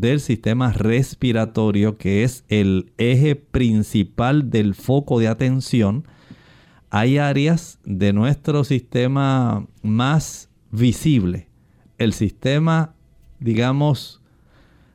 [0.00, 6.06] del sistema respiratorio, que es el eje principal del foco de atención,
[6.90, 11.48] hay áreas de nuestro sistema más visible.
[11.98, 12.94] El sistema,
[13.40, 14.20] digamos,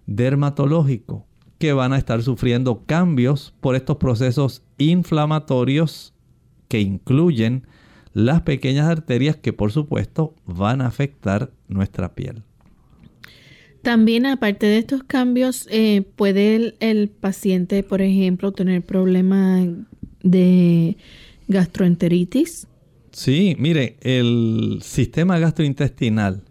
[0.06, 1.26] dermatológico,
[1.58, 6.14] que van a estar sufriendo cambios por estos procesos inflamatorios
[6.68, 7.68] que incluyen
[8.14, 12.44] las pequeñas arterias que por supuesto van a afectar nuestra piel.
[13.82, 19.68] También, aparte de estos cambios, eh, puede el, paciente, por ejemplo, tener problemas
[20.22, 20.98] de
[21.48, 22.68] gastroenteritis.
[23.12, 26.44] Sí, mire, el sistema gastrointestinal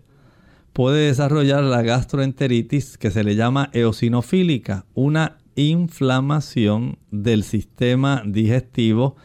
[0.72, 9.16] puede desarrollar la gastroenteritis que se le llama eosinofílica, una inflamación del sistema digestivo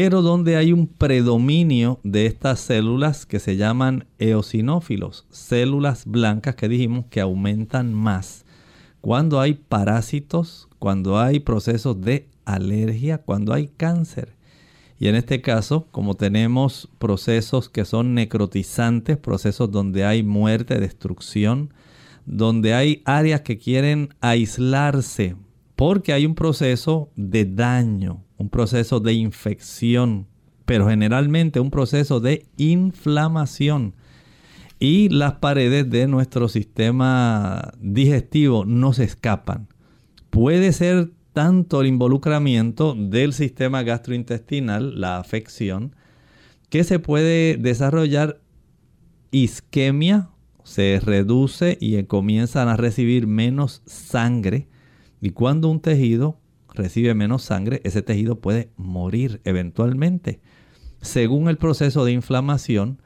[0.00, 6.68] pero donde hay un predominio de estas células que se llaman eosinófilos, células blancas que
[6.68, 8.44] dijimos que aumentan más
[9.00, 14.36] cuando hay parásitos, cuando hay procesos de alergia, cuando hay cáncer.
[15.00, 21.74] Y en este caso, como tenemos procesos que son necrotizantes, procesos donde hay muerte, destrucción,
[22.24, 25.34] donde hay áreas que quieren aislarse
[25.74, 30.26] porque hay un proceso de daño, un proceso de infección,
[30.64, 33.94] pero generalmente un proceso de inflamación.
[34.80, 39.68] Y las paredes de nuestro sistema digestivo no se escapan.
[40.30, 45.94] Puede ser tanto el involucramiento del sistema gastrointestinal, la afección,
[46.70, 48.40] que se puede desarrollar
[49.30, 50.30] isquemia,
[50.64, 54.68] se reduce y comienzan a recibir menos sangre
[55.20, 56.38] y cuando un tejido
[56.78, 60.40] recibe menos sangre, ese tejido puede morir eventualmente.
[61.02, 63.02] Según el proceso de inflamación,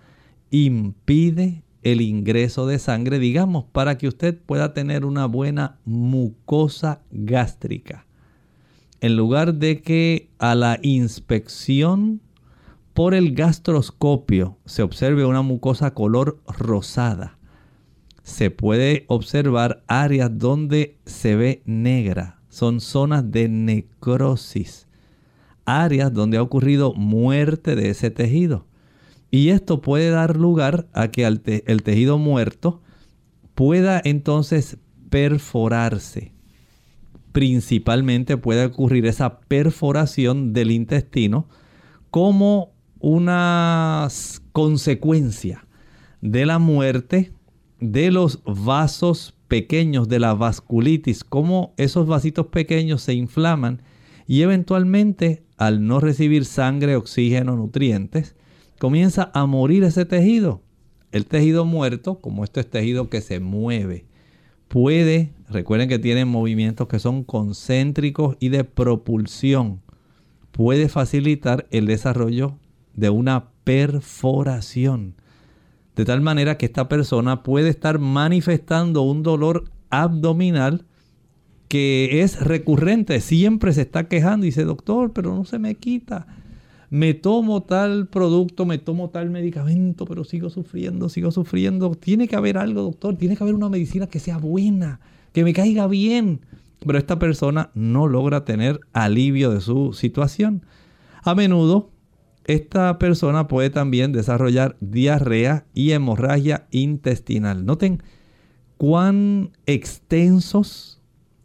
[0.50, 8.06] impide el ingreso de sangre, digamos, para que usted pueda tener una buena mucosa gástrica.
[9.00, 12.20] En lugar de que a la inspección
[12.94, 17.38] por el gastroscopio se observe una mucosa color rosada,
[18.22, 22.41] se puede observar áreas donde se ve negra.
[22.52, 24.86] Son zonas de necrosis.
[25.64, 28.66] áreas donde ha ocurrido muerte de ese tejido.
[29.30, 32.82] Y esto puede dar lugar a que el tejido muerto
[33.54, 34.76] pueda entonces
[35.08, 36.32] perforarse.
[37.32, 41.48] Principalmente puede ocurrir esa perforación del intestino
[42.10, 44.08] como una
[44.52, 45.64] consecuencia
[46.20, 47.32] de la muerte
[47.80, 53.82] de los vasos pequeños de la vasculitis, como esos vasitos pequeños se inflaman
[54.26, 58.34] y eventualmente al no recibir sangre, oxígeno, nutrientes,
[58.78, 60.62] comienza a morir ese tejido.
[61.10, 64.06] El tejido muerto, como esto es tejido que se mueve,
[64.68, 69.82] puede, recuerden que tiene movimientos que son concéntricos y de propulsión,
[70.50, 72.56] puede facilitar el desarrollo
[72.94, 75.14] de una perforación.
[75.96, 80.86] De tal manera que esta persona puede estar manifestando un dolor abdominal
[81.68, 86.26] que es recurrente, siempre se está quejando y dice, doctor, pero no se me quita
[86.92, 91.90] me tomo tal producto, me tomo tal medicamento, pero sigo sufriendo, sigo sufriendo.
[91.94, 95.00] Tiene que haber algo, doctor, tiene que haber una medicina que sea buena,
[95.32, 96.42] que me caiga bien.
[96.84, 100.66] Pero esta persona no logra tener alivio de su situación.
[101.22, 101.91] A menudo,
[102.44, 107.64] esta persona puede también desarrollar diarrea y hemorragia intestinal.
[107.64, 108.02] Noten
[108.76, 111.00] cuán extensos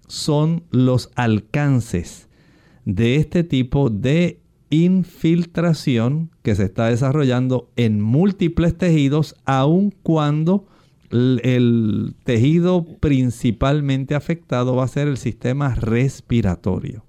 [0.08, 2.30] son los alcances
[2.86, 4.40] de este tipo de
[4.70, 10.68] infiltración que se está desarrollando en múltiples tejidos, aun cuando
[11.10, 17.07] el, tejido principalmente afectado va a ser el sistema respiratorio.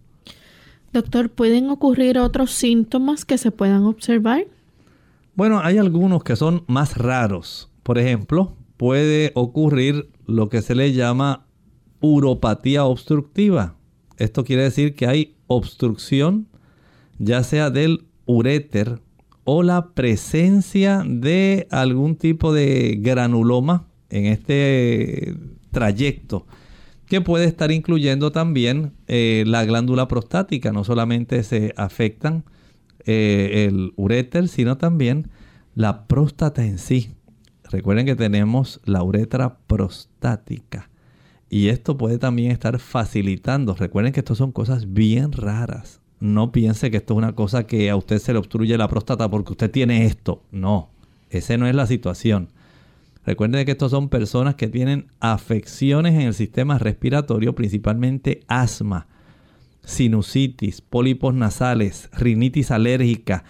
[0.93, 4.47] Doctor, ¿pueden ocurrir otros síntomas que se puedan observar?
[5.35, 7.71] Bueno, hay algunos que son más raros.
[7.83, 11.47] Por ejemplo, puede ocurrir lo que se le llama
[12.01, 13.77] uropatía obstructiva.
[14.17, 16.49] Esto quiere decir que hay obstrucción
[17.19, 19.01] ya sea del uréter
[19.45, 25.35] o la presencia de algún tipo de granuloma en este
[25.71, 26.47] trayecto
[27.09, 30.73] que puede estar incluyendo también eh, la glándula prostática.
[30.73, 32.45] No solamente se afectan
[33.05, 35.31] eh, el uréter, sino también
[35.75, 37.11] la próstata en sí.
[37.71, 40.91] Recuerden que tenemos la uretra prostática.
[41.51, 43.75] Y esto puede también estar facilitando.
[43.75, 46.01] Recuerden que esto son cosas bien raras.
[46.21, 49.31] No piense que esto es una cosa que a usted se le obstruye la próstata
[49.31, 50.43] porque usted tiene esto.
[50.51, 50.91] No,
[51.31, 52.49] esa no es la situación.
[53.29, 59.07] Recuerden que estos son personas que tienen afecciones en el sistema respiratorio, principalmente asma,
[59.85, 63.45] sinusitis, pólipos nasales, rinitis alérgica.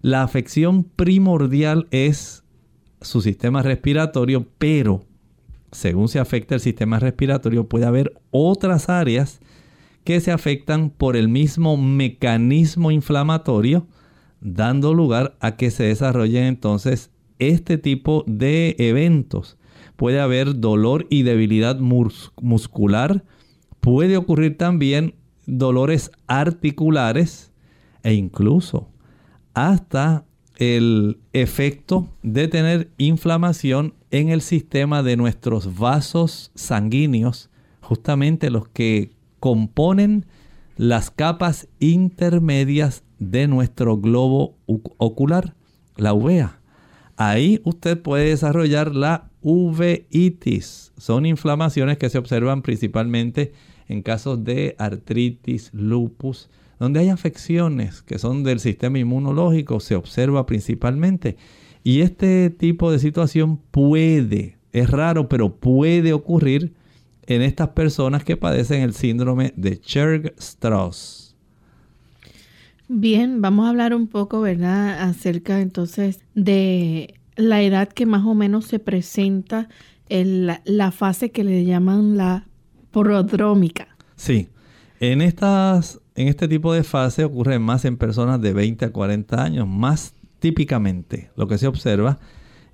[0.00, 2.42] La afección primordial es
[3.02, 5.04] su sistema respiratorio, pero
[5.72, 9.40] según se afecta el sistema respiratorio puede haber otras áreas
[10.04, 13.86] que se afectan por el mismo mecanismo inflamatorio,
[14.40, 19.56] dando lugar a que se desarrollen entonces este tipo de eventos.
[19.96, 23.24] Puede haber dolor y debilidad muscular,
[23.80, 25.14] puede ocurrir también
[25.46, 27.52] dolores articulares
[28.02, 28.88] e incluso
[29.54, 30.24] hasta
[30.56, 39.12] el efecto de tener inflamación en el sistema de nuestros vasos sanguíneos, justamente los que
[39.40, 40.26] componen
[40.76, 45.54] las capas intermedias de nuestro globo ocular,
[45.96, 46.57] la uvea.
[47.20, 50.92] Ahí usted puede desarrollar la uveitis.
[50.96, 53.52] Son inflamaciones que se observan principalmente
[53.88, 56.48] en casos de artritis, lupus,
[56.78, 61.36] donde hay afecciones que son del sistema inmunológico, se observa principalmente.
[61.82, 66.72] Y este tipo de situación puede, es raro, pero puede ocurrir
[67.26, 71.27] en estas personas que padecen el síndrome de Churg-Strauss.
[72.88, 78.34] Bien, vamos a hablar un poco, ¿verdad?, acerca entonces de la edad que más o
[78.34, 79.68] menos se presenta
[80.08, 82.46] en la, fase que le llaman la
[82.90, 83.88] prodrómica.
[84.16, 84.48] Sí,
[85.00, 89.42] en, estas, en este tipo de fase ocurre más en personas de 20 a 40
[89.42, 89.68] años.
[89.68, 92.18] Más típicamente lo que se observa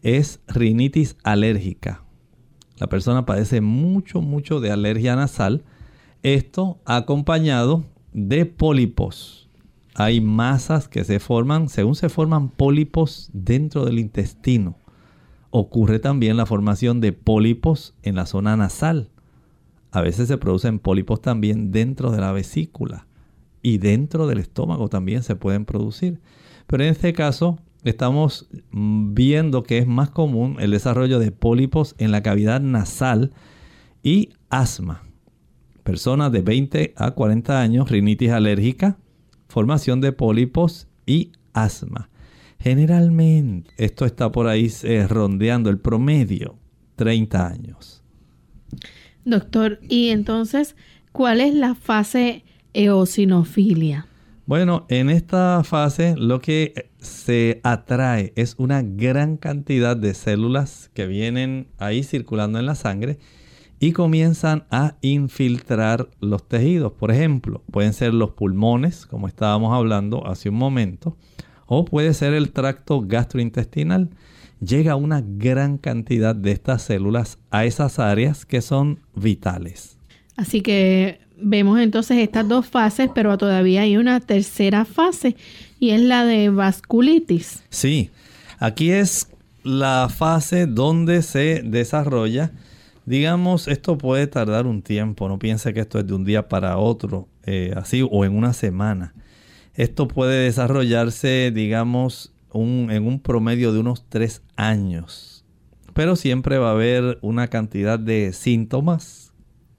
[0.02, 2.04] es rinitis alérgica
[2.76, 5.62] la persona padece mucho, mucho de alergia nasal.
[6.22, 9.43] Esto acompañado de pólipos.
[9.94, 14.76] Hay masas que se forman, según se forman pólipos dentro del intestino.
[15.50, 19.10] Ocurre también la formación de pólipos en la zona nasal.
[19.92, 23.06] A veces se producen pólipos también dentro de la vesícula
[23.62, 26.20] y dentro del estómago también se pueden producir.
[26.66, 32.10] Pero en este caso estamos viendo que es más común el desarrollo de pólipos en
[32.10, 33.32] la cavidad nasal
[34.02, 35.04] y asma.
[35.84, 38.98] Personas de 20 a 40 años, rinitis alérgica,
[39.54, 42.10] formación de pólipos y asma.
[42.58, 46.56] Generalmente esto está por ahí eh, rondeando el promedio,
[46.96, 48.02] 30 años.
[49.24, 50.74] Doctor, y entonces,
[51.12, 52.42] ¿cuál es la fase
[52.72, 54.08] eosinofilia?
[54.44, 61.06] Bueno, en esta fase lo que se atrae es una gran cantidad de células que
[61.06, 63.18] vienen ahí circulando en la sangre
[63.80, 66.92] y comienzan a infiltrar los tejidos.
[66.92, 71.16] Por ejemplo, pueden ser los pulmones, como estábamos hablando hace un momento,
[71.66, 74.10] o puede ser el tracto gastrointestinal.
[74.60, 79.98] Llega una gran cantidad de estas células a esas áreas que son vitales.
[80.36, 85.36] Así que vemos entonces estas dos fases, pero todavía hay una tercera fase
[85.78, 87.62] y es la de vasculitis.
[87.68, 88.10] Sí,
[88.58, 89.28] aquí es
[89.62, 92.52] la fase donde se desarrolla
[93.06, 96.78] Digamos, esto puede tardar un tiempo, no piense que esto es de un día para
[96.78, 99.14] otro, eh, así o en una semana.
[99.74, 105.44] Esto puede desarrollarse, digamos, en un promedio de unos tres años.
[105.92, 109.32] Pero siempre va a haber una cantidad de síntomas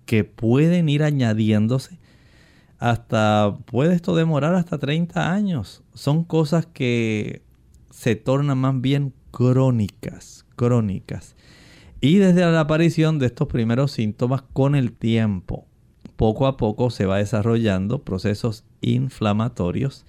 [0.05, 1.99] que pueden ir añadiéndose
[2.79, 5.81] hasta, puede esto demorar hasta 30 años.
[5.93, 7.41] Son cosas que
[7.89, 11.35] se tornan más bien crónicas, crónicas.
[12.05, 15.65] Y desde la aparición de estos primeros síntomas con el tiempo,
[16.17, 20.05] poco a poco se va desarrollando procesos inflamatorios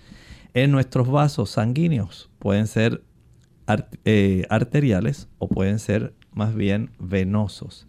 [0.53, 2.28] en nuestros vasos sanguíneos.
[2.38, 3.03] Pueden ser
[4.05, 7.86] eh, arteriales o pueden ser más bien venosos.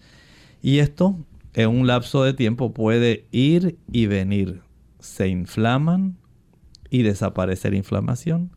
[0.61, 1.17] Y esto
[1.53, 4.61] en un lapso de tiempo puede ir y venir.
[4.99, 6.15] Se inflaman
[6.89, 8.51] y desaparece la inflamación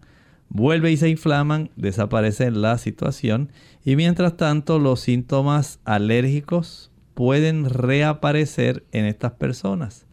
[0.50, 3.50] vuelve y se inflaman, desaparece la situación
[3.84, 10.06] y mientras tanto los síntomas alérgicos pueden reaparecer en estas personas.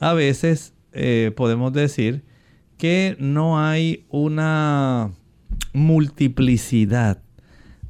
[0.00, 2.24] A veces eh, podemos decir
[2.78, 5.12] que no hay una
[5.72, 7.20] multiplicidad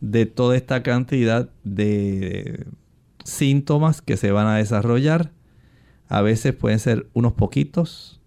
[0.00, 2.66] de toda esta cantidad de
[3.24, 5.32] síntomas que se van a desarrollar.
[6.08, 8.20] A veces pueden ser unos poquitos,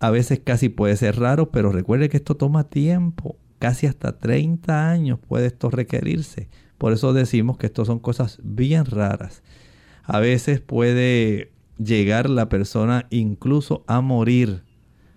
[0.00, 3.36] a veces casi puede ser raro, pero recuerde que esto toma tiempo.
[3.58, 6.48] Casi hasta 30 años puede esto requerirse.
[6.78, 9.42] Por eso decimos que esto son cosas bien raras.
[10.04, 14.62] A veces puede llegar la persona incluso a morir.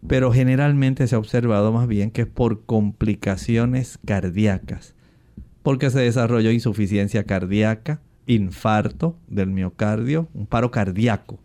[0.08, 4.96] Pero generalmente se ha observado más bien que es por complicaciones cardíacas.
[5.62, 11.40] Porque se desarrolló insuficiencia cardíaca, infarto del miocardio, un paro cardíaco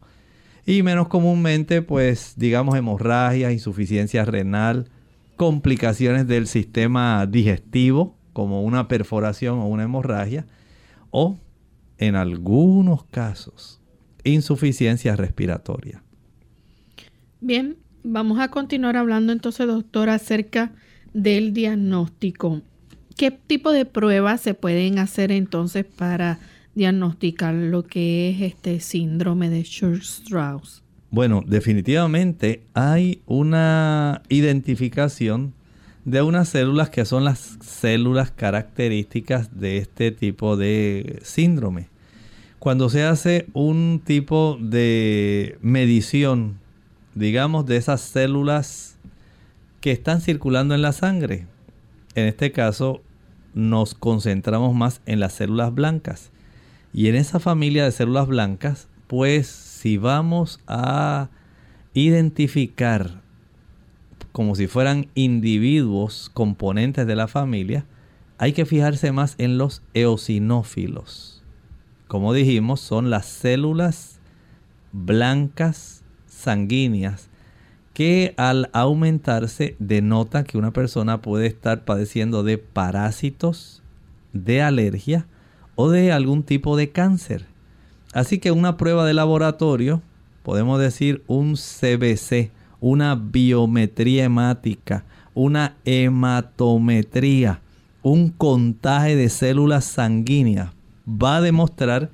[0.67, 4.89] y menos comúnmente, pues digamos hemorragia, insuficiencia renal,
[5.37, 10.47] complicaciones del sistema digestivo, como una perforación o una hemorragia,
[11.11, 11.39] o
[11.99, 13.81] en algunos casos,
[14.25, 16.03] insuficiencia respiratoria.
[17.41, 20.73] Bien, vamos a continuar hablando entonces, doctor, acerca
[21.13, 22.63] del diagnóstico.
[23.17, 26.41] ¿Qué tipo de pruebas se pueden hacer entonces para
[26.75, 30.83] diagnosticar lo que es este síndrome de Church-Strauss?
[31.11, 35.55] Bueno, definitivamente hay una identificación
[36.05, 41.89] de unas células que son las células características de este tipo de síndrome.
[42.59, 46.59] Cuando se hace un tipo de medición,
[47.15, 48.99] digamos, de esas células
[49.81, 51.47] que están circulando en la sangre,
[52.15, 53.03] en este caso
[53.55, 56.33] nos concentramos más en las células blancas.
[56.95, 61.29] Y en esa familia de células blancas, pues si vamos a
[61.93, 63.21] identificar
[64.31, 67.85] como si fueran individuos componentes de la familia,
[68.39, 71.43] hay que fijarse más en los eosinófilos.
[72.07, 74.21] Como dijimos, son las células
[74.93, 77.29] blancas sanguíneas
[77.93, 83.83] que al aumentarse denota que una persona puede estar padeciendo de parásitos,
[84.33, 85.27] de alergia
[85.77, 87.47] o de algún tipo de cáncer.
[88.13, 90.03] Así que una prueba de laboratorio,
[90.43, 92.51] podemos decir un CBC,
[92.81, 95.05] una biometría hemática,
[95.35, 97.61] una hematometría,
[98.03, 100.71] un contaje de células sanguíneas,
[101.09, 102.11] va a demostrar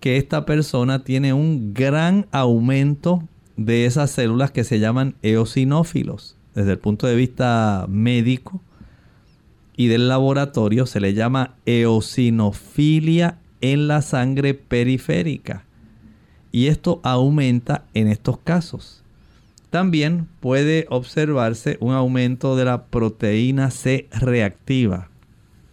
[0.00, 3.22] que esta persona tiene un gran aumento
[3.56, 6.36] de esas células que se llaman eosinófilos.
[6.54, 8.60] Desde el punto de vista médico,
[9.78, 15.64] y del laboratorio se le llama eosinofilia en la sangre periférica.
[16.50, 19.04] Y esto aumenta en estos casos.
[19.70, 25.10] También puede observarse un aumento de la proteína C reactiva.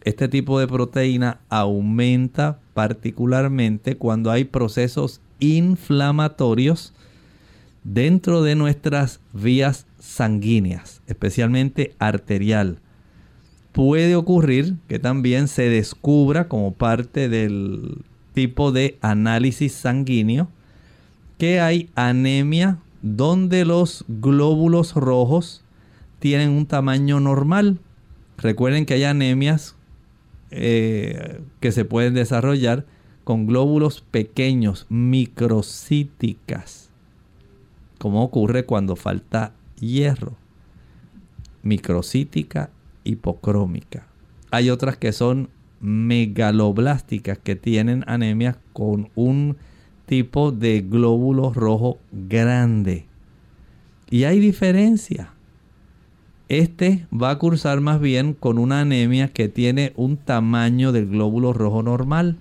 [0.03, 6.93] Este tipo de proteína aumenta particularmente cuando hay procesos inflamatorios
[7.83, 12.77] dentro de nuestras vías sanguíneas, especialmente arterial.
[13.75, 17.97] Puede ocurrir que también se descubra como parte del
[18.33, 20.47] tipo de análisis sanguíneo
[21.37, 25.61] que hay anemia donde los glóbulos rojos
[26.19, 27.79] tienen un tamaño normal.
[28.37, 29.75] Recuerden que hay anemias
[30.51, 32.85] eh, que se pueden desarrollar
[33.25, 36.91] con glóbulos pequeños, microcíticas,
[37.99, 39.51] como ocurre cuando falta
[39.81, 40.37] hierro.
[41.61, 42.69] Microcítica
[43.05, 44.05] hipocrómica.
[44.51, 45.49] Hay otras que son
[45.79, 49.55] megaloblásticas, que tienen anemia con un
[50.05, 53.05] tipo de glóbulo rojo grande.
[54.09, 55.31] Y hay diferencia.
[56.47, 61.53] Este va a cursar más bien con una anemia que tiene un tamaño del glóbulo
[61.53, 62.37] rojo normal.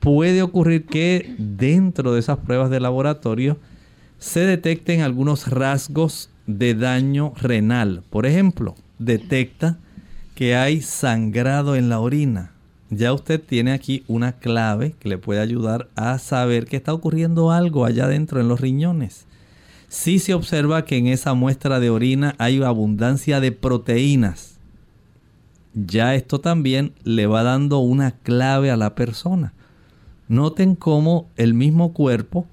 [0.00, 3.58] Puede ocurrir que dentro de esas pruebas de laboratorio
[4.18, 8.02] se detecten algunos rasgos de daño renal.
[8.10, 8.74] Por ejemplo,
[9.04, 9.78] detecta
[10.34, 12.52] que hay sangrado en la orina.
[12.90, 17.50] Ya usted tiene aquí una clave que le puede ayudar a saber que está ocurriendo
[17.50, 19.26] algo allá dentro en los riñones
[19.92, 24.56] si se observa que en esa muestra de orina hay abundancia de proteínas.
[25.74, 29.52] Ya esto también le va dando una clave a la persona.
[30.28, 32.46] Noten cómo el mismo cuerpo,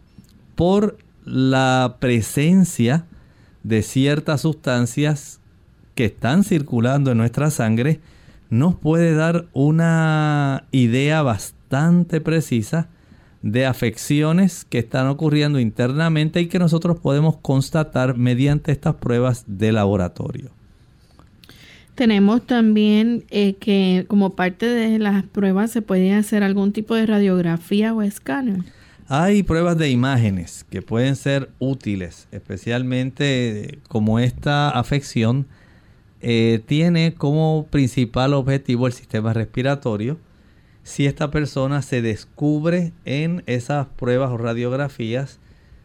[0.56, 3.06] por la presencia
[3.64, 5.39] de ciertas sustancias
[6.00, 8.00] que están circulando en nuestra sangre,
[8.50, 12.88] nos puede dar una idea bastante precisa
[13.42, 19.74] de afecciones que están ocurriendo internamente y que nosotros podemos constatar mediante estas pruebas de
[19.74, 20.52] laboratorio.
[21.96, 27.08] Tenemos también eh, que como parte de las pruebas se puede hacer algún tipo de
[27.08, 28.60] radiografía o escáner.
[29.10, 35.46] Hay pruebas de imágenes que pueden ser útiles, especialmente como esta afección
[36.22, 40.18] eh, tiene como principal objetivo el sistema respiratorio
[40.84, 45.40] si esta persona se descubre en esas pruebas o radiografías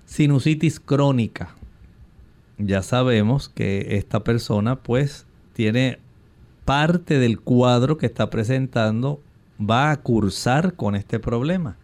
[0.07, 1.55] sinusitis crónica.
[2.59, 5.99] Ya sabemos que esta persona pues tiene
[6.65, 9.21] parte del cuadro que está presentando
[9.61, 11.77] va a cursar con este problema.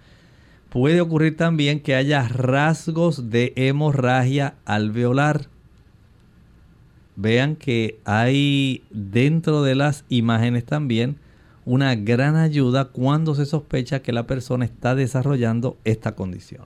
[0.70, 5.48] Puede ocurrir también que haya rasgos de hemorragia alveolar.
[7.16, 11.16] Vean que hay dentro de las imágenes también
[11.64, 16.64] una gran ayuda cuando se sospecha que la persona está desarrollando esta condición.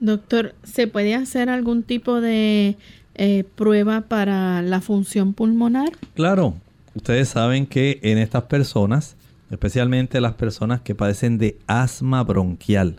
[0.00, 2.76] Doctor, ¿se puede hacer algún tipo de
[3.14, 5.92] eh, prueba para la función pulmonar?
[6.14, 6.54] Claro,
[6.94, 9.16] ustedes saben que en estas personas,
[9.50, 12.96] especialmente las personas que padecen de asma bronquial,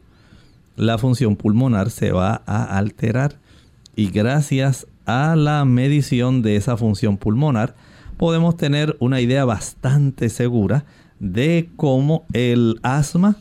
[0.77, 3.35] la función pulmonar se va a alterar
[3.95, 7.75] y gracias a la medición de esa función pulmonar,
[8.17, 10.85] podemos tener una idea bastante segura
[11.19, 13.37] de cómo el asma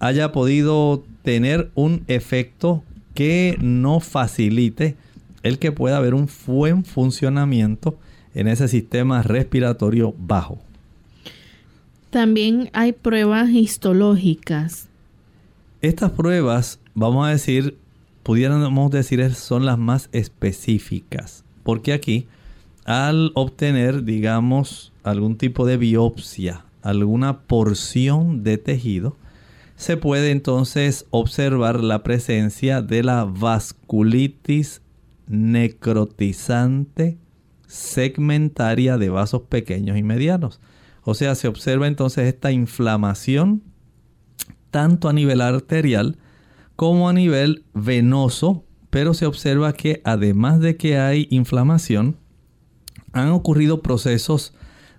[0.00, 2.82] haya podido tener un efecto
[3.14, 4.96] que no facilite
[5.42, 7.96] el que pueda haber un buen funcionamiento
[8.34, 10.58] en ese sistema respiratorio bajo.
[12.10, 14.88] También hay pruebas histológicas.
[15.80, 17.76] Estas pruebas, vamos a decir,
[18.24, 22.26] pudiéramos decir, son las más específicas, porque aquí
[22.84, 29.16] al obtener, digamos, algún tipo de biopsia, alguna porción de tejido,
[29.76, 34.82] se puede entonces observar la presencia de la vasculitis
[35.26, 37.18] necrotizante
[37.66, 40.60] segmentaria de vasos pequeños y medianos.
[41.02, 43.62] O sea, se observa entonces esta inflamación
[44.70, 46.18] tanto a nivel arterial
[46.76, 52.16] como a nivel venoso, pero se observa que además de que hay inflamación,
[53.12, 54.54] han ocurrido procesos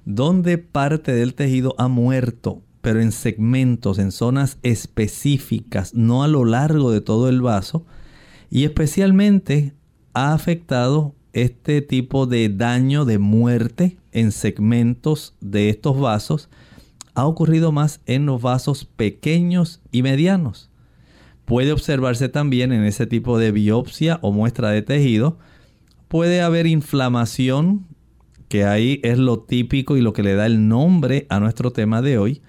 [0.06, 6.46] donde parte del tejido ha muerto, pero en segmentos, en zonas específicas, no a lo
[6.46, 7.86] largo de todo el vaso,
[8.50, 9.74] y especialmente
[10.14, 16.50] ha afectado este tipo de daño de muerte en segmentos de estos vasos,
[17.16, 20.70] ha ocurrido más en los vasos pequeños y medianos.
[21.46, 25.38] Puede observarse también en ese tipo de biopsia o muestra de tejido,
[26.08, 27.86] puede haber inflamación
[28.50, 32.02] que ahí es lo típico y lo que le da el nombre a nuestro tema
[32.02, 32.42] de hoy.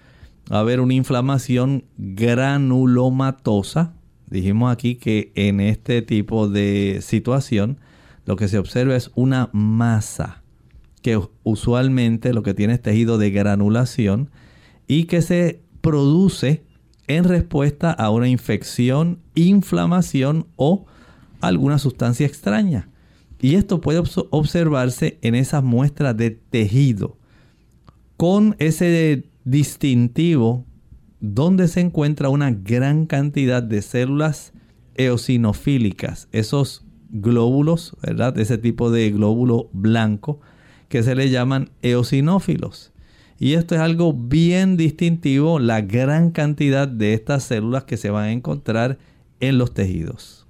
[0.51, 3.95] Va a haber una inflamación granulomatosa.
[4.29, 7.79] Dijimos aquí que en este tipo de situación
[8.25, 10.43] lo que se observa es una masa
[11.03, 14.31] que usualmente lo que tiene es tejido de granulación
[14.89, 16.65] y que se produce
[17.09, 20.87] en respuesta a una infección, inflamación o
[21.41, 22.89] alguna sustancia extraña.
[23.41, 27.19] Y esto puede observarse en esas muestras de tejido,
[28.17, 30.65] con ese distintivo
[31.21, 34.53] donde se encuentra una gran cantidad de células
[34.95, 38.39] eosinofílicas, esos glóbulos, ¿verdad?
[38.39, 40.41] Ese tipo de glóbulo blanco
[40.89, 42.93] que se le llaman eosinófilos.
[43.39, 48.25] Y esto es algo bien distintivo, la gran cantidad de estas células que se van
[48.25, 48.99] a encontrar
[49.41, 50.47] en los tejidos.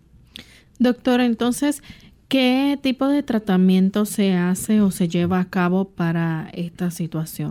[0.78, 1.82] Doctor, entonces,
[2.28, 7.50] ¿qué tipo de tratamiento se hace o se lleva a cabo para esta situación?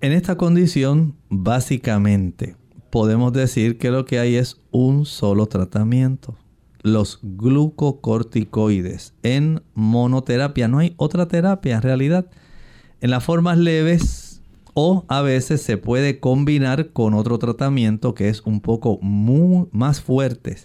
[0.00, 2.56] En esta condición, básicamente,
[2.90, 6.36] podemos decir que lo que hay es un solo tratamiento.
[6.82, 10.68] Los glucocorticoides en monoterapia.
[10.68, 12.26] No hay otra terapia en realidad
[13.00, 14.42] en las formas leves
[14.74, 20.56] o a veces se puede combinar con otro tratamiento que es un poco más fuerte.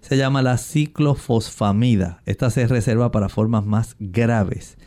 [0.00, 2.22] Se llama la ciclofosfamida.
[2.24, 4.78] Esta se reserva para formas más graves.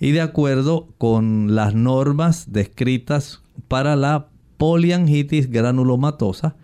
[0.00, 4.26] Y de acuerdo con las normas descritas para la
[4.56, 6.56] poliangitis granulomatosa,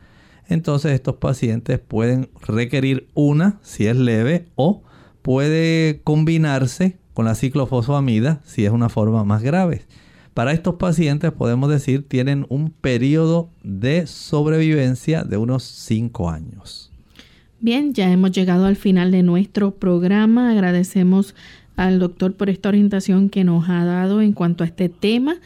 [0.49, 4.83] entonces estos pacientes pueden requerir una si es leve o
[5.23, 9.83] puede combinarse con la ciclofosfamida si es una forma más grave.
[10.35, 16.91] Para estos pacientes podemos decir tienen un periodo de sobrevivencia de unos 5 años.
[17.61, 20.51] Bien, ya hemos llegado al final de nuestro programa.
[20.51, 21.35] Agradecemos
[21.77, 25.37] al doctor por esta orientación que nos ha dado en cuanto a este tema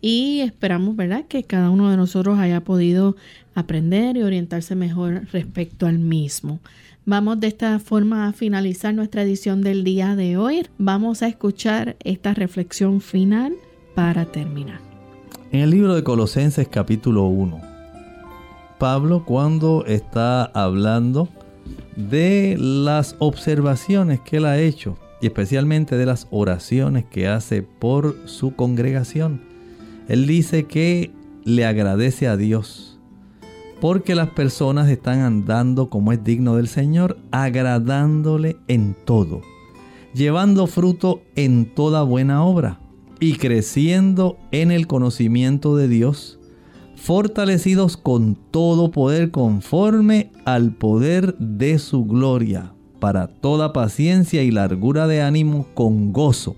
[0.00, 3.16] y esperamos, ¿verdad?, que cada uno de nosotros haya podido
[3.54, 6.58] aprender y orientarse mejor respecto al mismo.
[7.04, 10.64] Vamos de esta forma a finalizar nuestra edición del día de hoy.
[10.78, 13.54] Vamos a escuchar esta reflexión final
[13.96, 14.78] para terminar.
[15.50, 17.60] En el libro de Colosenses capítulo 1,
[18.78, 21.28] Pablo cuando está hablando
[21.96, 28.16] de las observaciones que él ha hecho y especialmente de las oraciones que hace por
[28.26, 29.40] su congregación,
[30.06, 31.10] él dice que
[31.44, 32.91] le agradece a Dios
[33.82, 39.40] porque las personas están andando como es digno del Señor, agradándole en todo,
[40.14, 42.78] llevando fruto en toda buena obra
[43.18, 46.38] y creciendo en el conocimiento de Dios,
[46.94, 55.08] fortalecidos con todo poder conforme al poder de su gloria, para toda paciencia y largura
[55.08, 56.54] de ánimo con gozo,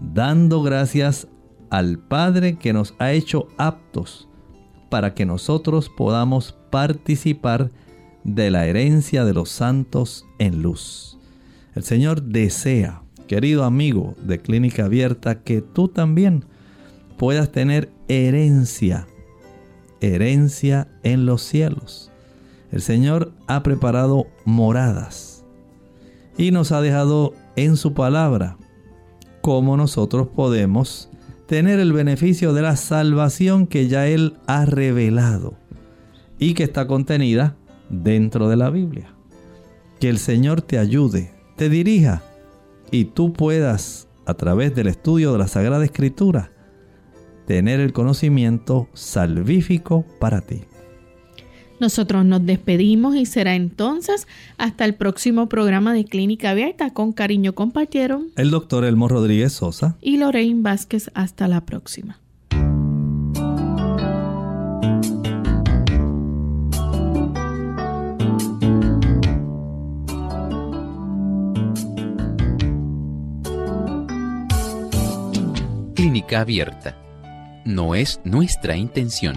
[0.00, 1.26] dando gracias
[1.68, 4.28] al Padre que nos ha hecho aptos
[4.94, 7.72] para que nosotros podamos participar
[8.22, 11.18] de la herencia de los santos en luz.
[11.74, 16.44] El Señor desea, querido amigo de Clínica Abierta, que tú también
[17.18, 19.08] puedas tener herencia,
[20.00, 22.12] herencia en los cielos.
[22.70, 25.44] El Señor ha preparado moradas
[26.38, 28.58] y nos ha dejado en su palabra
[29.40, 31.08] cómo nosotros podemos
[31.54, 35.54] tener el beneficio de la salvación que ya Él ha revelado
[36.36, 37.54] y que está contenida
[37.88, 39.14] dentro de la Biblia.
[40.00, 42.24] Que el Señor te ayude, te dirija
[42.90, 46.50] y tú puedas, a través del estudio de la Sagrada Escritura,
[47.46, 50.62] tener el conocimiento salvífico para ti.
[51.80, 54.26] Nosotros nos despedimos y será entonces
[54.58, 56.92] hasta el próximo programa de Clínica Abierta.
[56.92, 61.10] Con cariño compartieron el doctor Elmo Rodríguez Sosa y Lorraine Vázquez.
[61.14, 62.20] Hasta la próxima.
[75.94, 76.96] Clínica Abierta.
[77.64, 79.36] No es nuestra intención